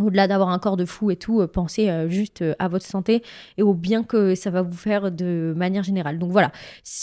Au-delà 0.00 0.26
d'avoir 0.26 0.48
un 0.48 0.58
corps 0.58 0.76
de 0.76 0.84
fou 0.84 1.10
et 1.10 1.16
tout, 1.16 1.40
euh, 1.40 1.46
pensez 1.46 1.88
euh, 1.88 2.08
juste 2.08 2.42
euh, 2.42 2.54
à 2.58 2.66
votre 2.66 2.84
santé 2.84 3.22
et 3.58 3.62
au 3.62 3.74
bien 3.74 4.02
que 4.02 4.34
ça 4.34 4.50
va 4.50 4.62
vous 4.62 4.76
faire 4.76 5.12
de 5.12 5.54
manière 5.56 5.84
générale. 5.84 6.18
Donc 6.18 6.32
voilà, 6.32 6.50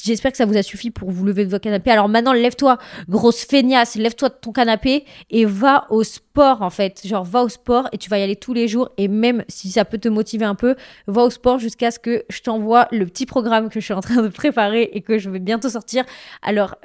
j'espère 0.04 0.32
que 0.32 0.38
ça 0.38 0.46
vous 0.46 0.58
a 0.58 0.64
suffi 0.64 0.92
pour 0.92 1.10
vous 1.10 1.26
lever 1.26 1.46
de 1.46 1.50
votre 1.50 1.64
canapé. 1.64 1.90
Alors 1.92 2.10
maintenant, 2.10 2.34
lève-toi, 2.34 2.78
grosse 3.08 3.46
feignasse, 3.46 3.96
lève-toi 3.96 4.30
de 4.30 4.36
ton 4.42 4.52
canapé 4.52 5.06
et 5.30 5.46
va 5.46 5.88
au 5.90 6.04
sport 6.04 6.62
en 6.62 6.70
fait. 6.70 7.08
Genre, 7.08 7.24
va 7.24 7.44
au 7.44 7.50
sport 7.50 7.88
et 7.94 7.98
tu 7.98 8.10
vas 8.10 8.20
y 8.20 8.24
aller 8.24 8.36
tous 8.36 8.54
les 8.54 8.68
jours. 8.68 8.90
Et 8.98 9.08
même 9.08 9.46
si 9.48 9.72
ça 9.72 9.86
peut 9.86 9.98
te 9.98 10.10
motiver 10.10 10.46
un 10.46 10.56
peu, 10.56 10.76
va 11.08 11.24
au 11.24 11.30
sport 11.30 11.60
jusqu'à 11.60 11.92
ce 11.92 12.00
que 12.00 12.26
je 12.30 12.42
t'envoie 12.42 12.90
le 12.92 13.06
petit 13.06 13.26
programme 13.26 13.70
que 13.70 13.80
je 13.80 13.86
suis 13.86 13.94
en 13.94 14.02
train 14.02 14.22
de 14.22 14.28
préparer 14.28 14.90
et 14.94 15.02
que 15.02 15.18
je 15.18 15.30
vais 15.30 15.40
bientôt 15.40 15.70
sortir. 15.70 16.04
Alors, 16.42 16.76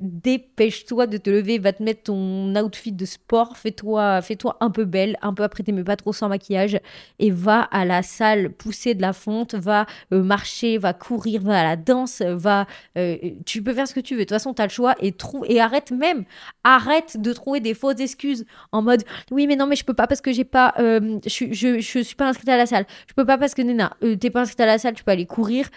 dépêche-toi 0.00 1.06
de 1.08 1.16
te 1.16 1.30
lever, 1.30 1.58
va 1.58 1.72
te 1.72 1.82
mettre 1.82 2.04
ton 2.04 2.54
outfit 2.54 2.92
de 2.92 3.04
sport, 3.04 3.56
fais-toi 3.56 4.20
fais 4.22 4.36
un 4.60 4.70
peu 4.70 4.84
belle, 4.84 5.16
un 5.22 5.34
peu 5.34 5.42
après 5.60 5.72
mais 5.72 5.84
pas 5.84 5.96
trop 5.96 6.12
sans 6.12 6.28
maquillage, 6.28 6.78
et 7.18 7.30
va 7.30 7.62
à 7.62 7.84
la 7.84 8.02
salle 8.02 8.50
pousser 8.50 8.94
de 8.94 9.02
la 9.02 9.12
fonte, 9.12 9.54
va 9.54 9.86
euh, 10.12 10.22
marcher, 10.22 10.78
va 10.78 10.92
courir, 10.92 11.42
va 11.42 11.60
à 11.60 11.64
la 11.64 11.76
danse, 11.76 12.22
va. 12.22 12.66
Euh, 12.96 13.16
tu 13.44 13.62
peux 13.62 13.72
faire 13.72 13.88
ce 13.88 13.94
que 13.94 14.00
tu 14.00 14.14
veux. 14.14 14.20
De 14.20 14.24
toute 14.24 14.30
façon, 14.30 14.54
tu 14.54 14.62
as 14.62 14.66
le 14.66 14.70
choix 14.70 14.94
et, 15.00 15.12
trouve, 15.12 15.44
et 15.48 15.60
arrête 15.60 15.90
même, 15.90 16.24
arrête 16.64 17.20
de 17.20 17.32
trouver 17.32 17.60
des 17.60 17.74
fausses 17.74 18.00
excuses 18.00 18.44
en 18.72 18.82
mode 18.82 19.02
oui, 19.30 19.46
mais 19.46 19.56
non, 19.56 19.66
mais 19.66 19.76
je 19.76 19.84
peux 19.84 19.94
pas 19.94 20.06
parce 20.06 20.20
que 20.20 20.32
j'ai 20.32 20.44
pas. 20.44 20.74
Euh, 20.78 21.18
je, 21.26 21.46
je, 21.52 21.80
je, 21.80 21.98
suis 22.00 22.16
pas 22.16 22.28
inscrite 22.28 22.48
à 22.48 22.56
la 22.56 22.66
salle. 22.66 22.86
Je 23.08 23.14
peux 23.14 23.24
pas 23.24 23.38
parce 23.38 23.54
que 23.54 23.62
Nena, 23.62 23.96
t'es 24.20 24.30
pas 24.30 24.42
inscrite 24.42 24.60
à 24.60 24.66
la 24.66 24.78
salle, 24.78 24.94
tu 24.94 25.04
peux 25.04 25.10
aller 25.10 25.26
courir. 25.26 25.68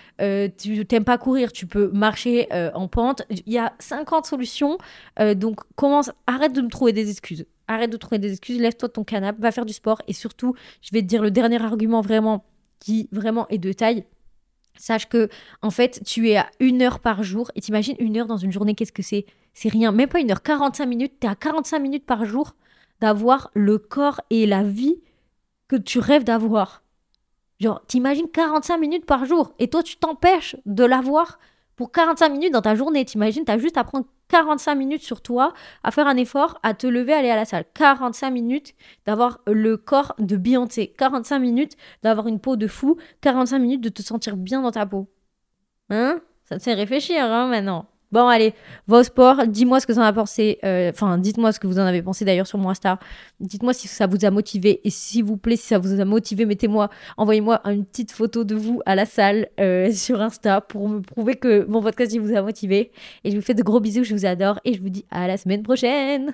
tu 0.58 0.86
t'aimes 0.86 1.04
pas 1.04 1.18
courir, 1.18 1.52
tu 1.52 1.66
peux 1.68 1.90
marcher 1.94 2.48
en 2.74 2.88
pente. 2.88 3.24
Il 3.30 3.52
y 3.52 3.58
a 3.58 3.74
50 3.80 4.26
solutions. 4.26 4.78
donc, 5.36 5.60
commence, 5.76 6.12
arrête 6.28 6.54
de 6.54 6.62
me 6.62 6.70
trouver 6.70 6.94
des 6.94 7.10
excuses. 7.10 7.46
Arrête 7.70 7.92
de 7.92 7.98
trouver 7.98 8.18
des 8.18 8.32
excuses, 8.32 8.60
lève-toi 8.60 8.90
ton 8.90 9.04
canapé, 9.04 9.40
va 9.40 9.52
faire 9.52 9.66
du 9.66 9.74
sport. 9.74 10.02
Et 10.08 10.14
surtout, 10.14 10.56
je 10.82 10.90
vais 10.92 11.04
te 11.04 11.06
dire 11.06 11.22
le 11.22 11.30
dernier 11.30 11.64
argument 11.64 12.02
vraiment 12.02 12.44
qui 12.80 13.08
vraiment 13.12 13.48
est 13.50 13.60
de 13.60 13.72
taille. 13.72 14.06
Sache 14.76 15.08
que, 15.08 15.30
en 15.62 15.70
fait, 15.70 16.02
tu 16.04 16.30
es 16.30 16.38
à 16.38 16.50
une 16.60 16.82
heure 16.82 17.00
par 17.00 17.22
jour. 17.22 17.52
Et 17.54 17.62
t'imagines 17.62 17.96
une 18.00 18.18
heure 18.18 18.26
dans 18.26 18.38
une 18.38 18.52
journée, 18.52 18.74
qu'est-ce 18.74 18.92
que 18.92 19.04
c'est? 19.04 19.28
C'est 19.54 19.70
rien. 19.70 19.92
Même 19.92 20.10
pas 20.10 20.20
une 20.20 20.32
heure, 20.32 20.42
45 20.42 20.88
minutes. 20.88 21.14
Tu 21.20 21.28
es 21.28 21.30
à 21.30 21.36
45 21.36 21.78
minutes 21.78 22.06
par 22.08 22.26
jour 22.26 22.56
d'avoir 23.02 23.52
le 23.54 23.78
corps 23.78 24.20
et 24.32 24.48
la 24.48 24.64
vie 24.64 25.00
que 25.68 25.76
tu 25.76 26.00
rêves 26.00 26.24
d'avoir. 26.24 26.82
Genre, 27.60 27.84
t'imagines 27.86 28.30
45 28.32 28.78
minutes 28.80 29.06
par 29.06 29.26
jour. 29.26 29.54
Et 29.60 29.70
toi, 29.70 29.84
tu 29.84 29.98
t'empêches 29.98 30.56
de 30.66 30.86
l'avoir 30.86 31.38
pour 31.80 31.94
45 31.94 32.28
minutes 32.28 32.52
dans 32.52 32.62
ta 32.62 32.76
journée. 32.76 33.06
T'imagines, 33.06 33.46
t'as 33.46 33.58
juste 33.58 33.78
à 33.78 33.86
prendre 33.86 34.06
45 34.28 34.76
minutes 34.76 35.02
sur 35.02 35.22
toi 35.22 35.54
à 35.82 35.92
faire 35.92 36.08
un 36.08 36.18
effort, 36.18 36.60
à 36.62 36.74
te 36.74 36.86
lever, 36.86 37.14
aller 37.14 37.30
à 37.30 37.38
la 37.38 37.46
salle. 37.46 37.64
45 37.74 38.32
minutes 38.32 38.76
d'avoir 39.06 39.40
le 39.48 39.78
corps 39.78 40.14
de 40.20 40.36
Beyoncé. 40.36 40.94
45 40.98 41.40
minutes 41.40 41.78
d'avoir 42.04 42.28
une 42.28 42.42
peau 42.42 42.58
de 42.58 42.68
fou. 42.68 42.98
45 43.22 43.60
minutes 43.60 43.80
de 43.80 43.88
te 43.88 44.02
sentir 44.02 44.36
bien 44.36 44.62
dans 44.62 44.72
ta 44.72 44.86
peau. 44.86 45.10
Hein? 45.90 46.20
Ça 46.44 46.58
te 46.58 46.64
fait 46.64 46.74
réfléchir, 46.74 47.24
hein, 47.24 47.48
maintenant. 47.48 47.86
Bon, 48.12 48.28
allez, 48.28 48.56
va 48.88 49.00
au 49.00 49.04
sport. 49.04 49.46
Dis-moi 49.46 49.80
ce 49.80 49.86
que 49.86 49.94
vous 49.94 50.00
en 50.00 50.04
avez 50.04 50.16
pensé. 50.16 50.58
Euh, 50.64 50.90
enfin, 50.90 51.20
dites-moi 51.20 51.52
ce 51.52 51.60
que 51.60 51.68
vous 51.68 51.78
en 51.78 51.84
avez 51.84 52.02
pensé 52.02 52.26
d'ailleurs 52.26 52.48
sur 52.48 52.58
mon 52.58 52.70
Insta. 52.70 52.98
Dites-moi 53.40 53.72
si 53.74 53.88
ça 53.88 54.08
vous 54.08 54.26
a 54.26 54.32
motivé. 54.32 54.82
Et 54.84 54.90
s'il 54.90 55.24
vous 55.24 55.38
plaît, 55.38 55.58
si 55.58 55.68
ça 55.68 55.78
vous 55.78 56.00
a 56.00 56.06
motivé, 56.06 56.46
mettez-moi, 56.46 56.90
envoyez-moi 57.18 57.62
une 57.66 57.86
petite 57.86 58.12
photo 58.12 58.44
de 58.44 58.56
vous 58.56 58.82
à 58.88 58.96
la 58.96 59.06
salle 59.06 59.50
euh, 59.60 59.92
sur 59.94 60.22
Insta 60.22 60.60
pour 60.62 60.90
me 60.90 61.02
prouver 61.02 61.36
que 61.36 61.66
mon 61.66 61.84
podcast 61.84 62.18
vous 62.18 62.36
a 62.36 62.42
motivé. 62.42 62.92
Et 63.24 63.30
je 63.32 63.36
vous 63.36 63.44
fais 63.44 63.54
de 63.54 63.62
gros 63.62 63.80
bisous. 63.80 64.04
Je 64.04 64.16
vous 64.16 64.26
adore. 64.26 64.60
Et 64.66 64.74
je 64.74 64.82
vous 64.82 64.90
dis 64.90 65.06
à 65.12 65.28
la 65.28 65.38
semaine 65.38 65.62
prochaine. 65.62 66.34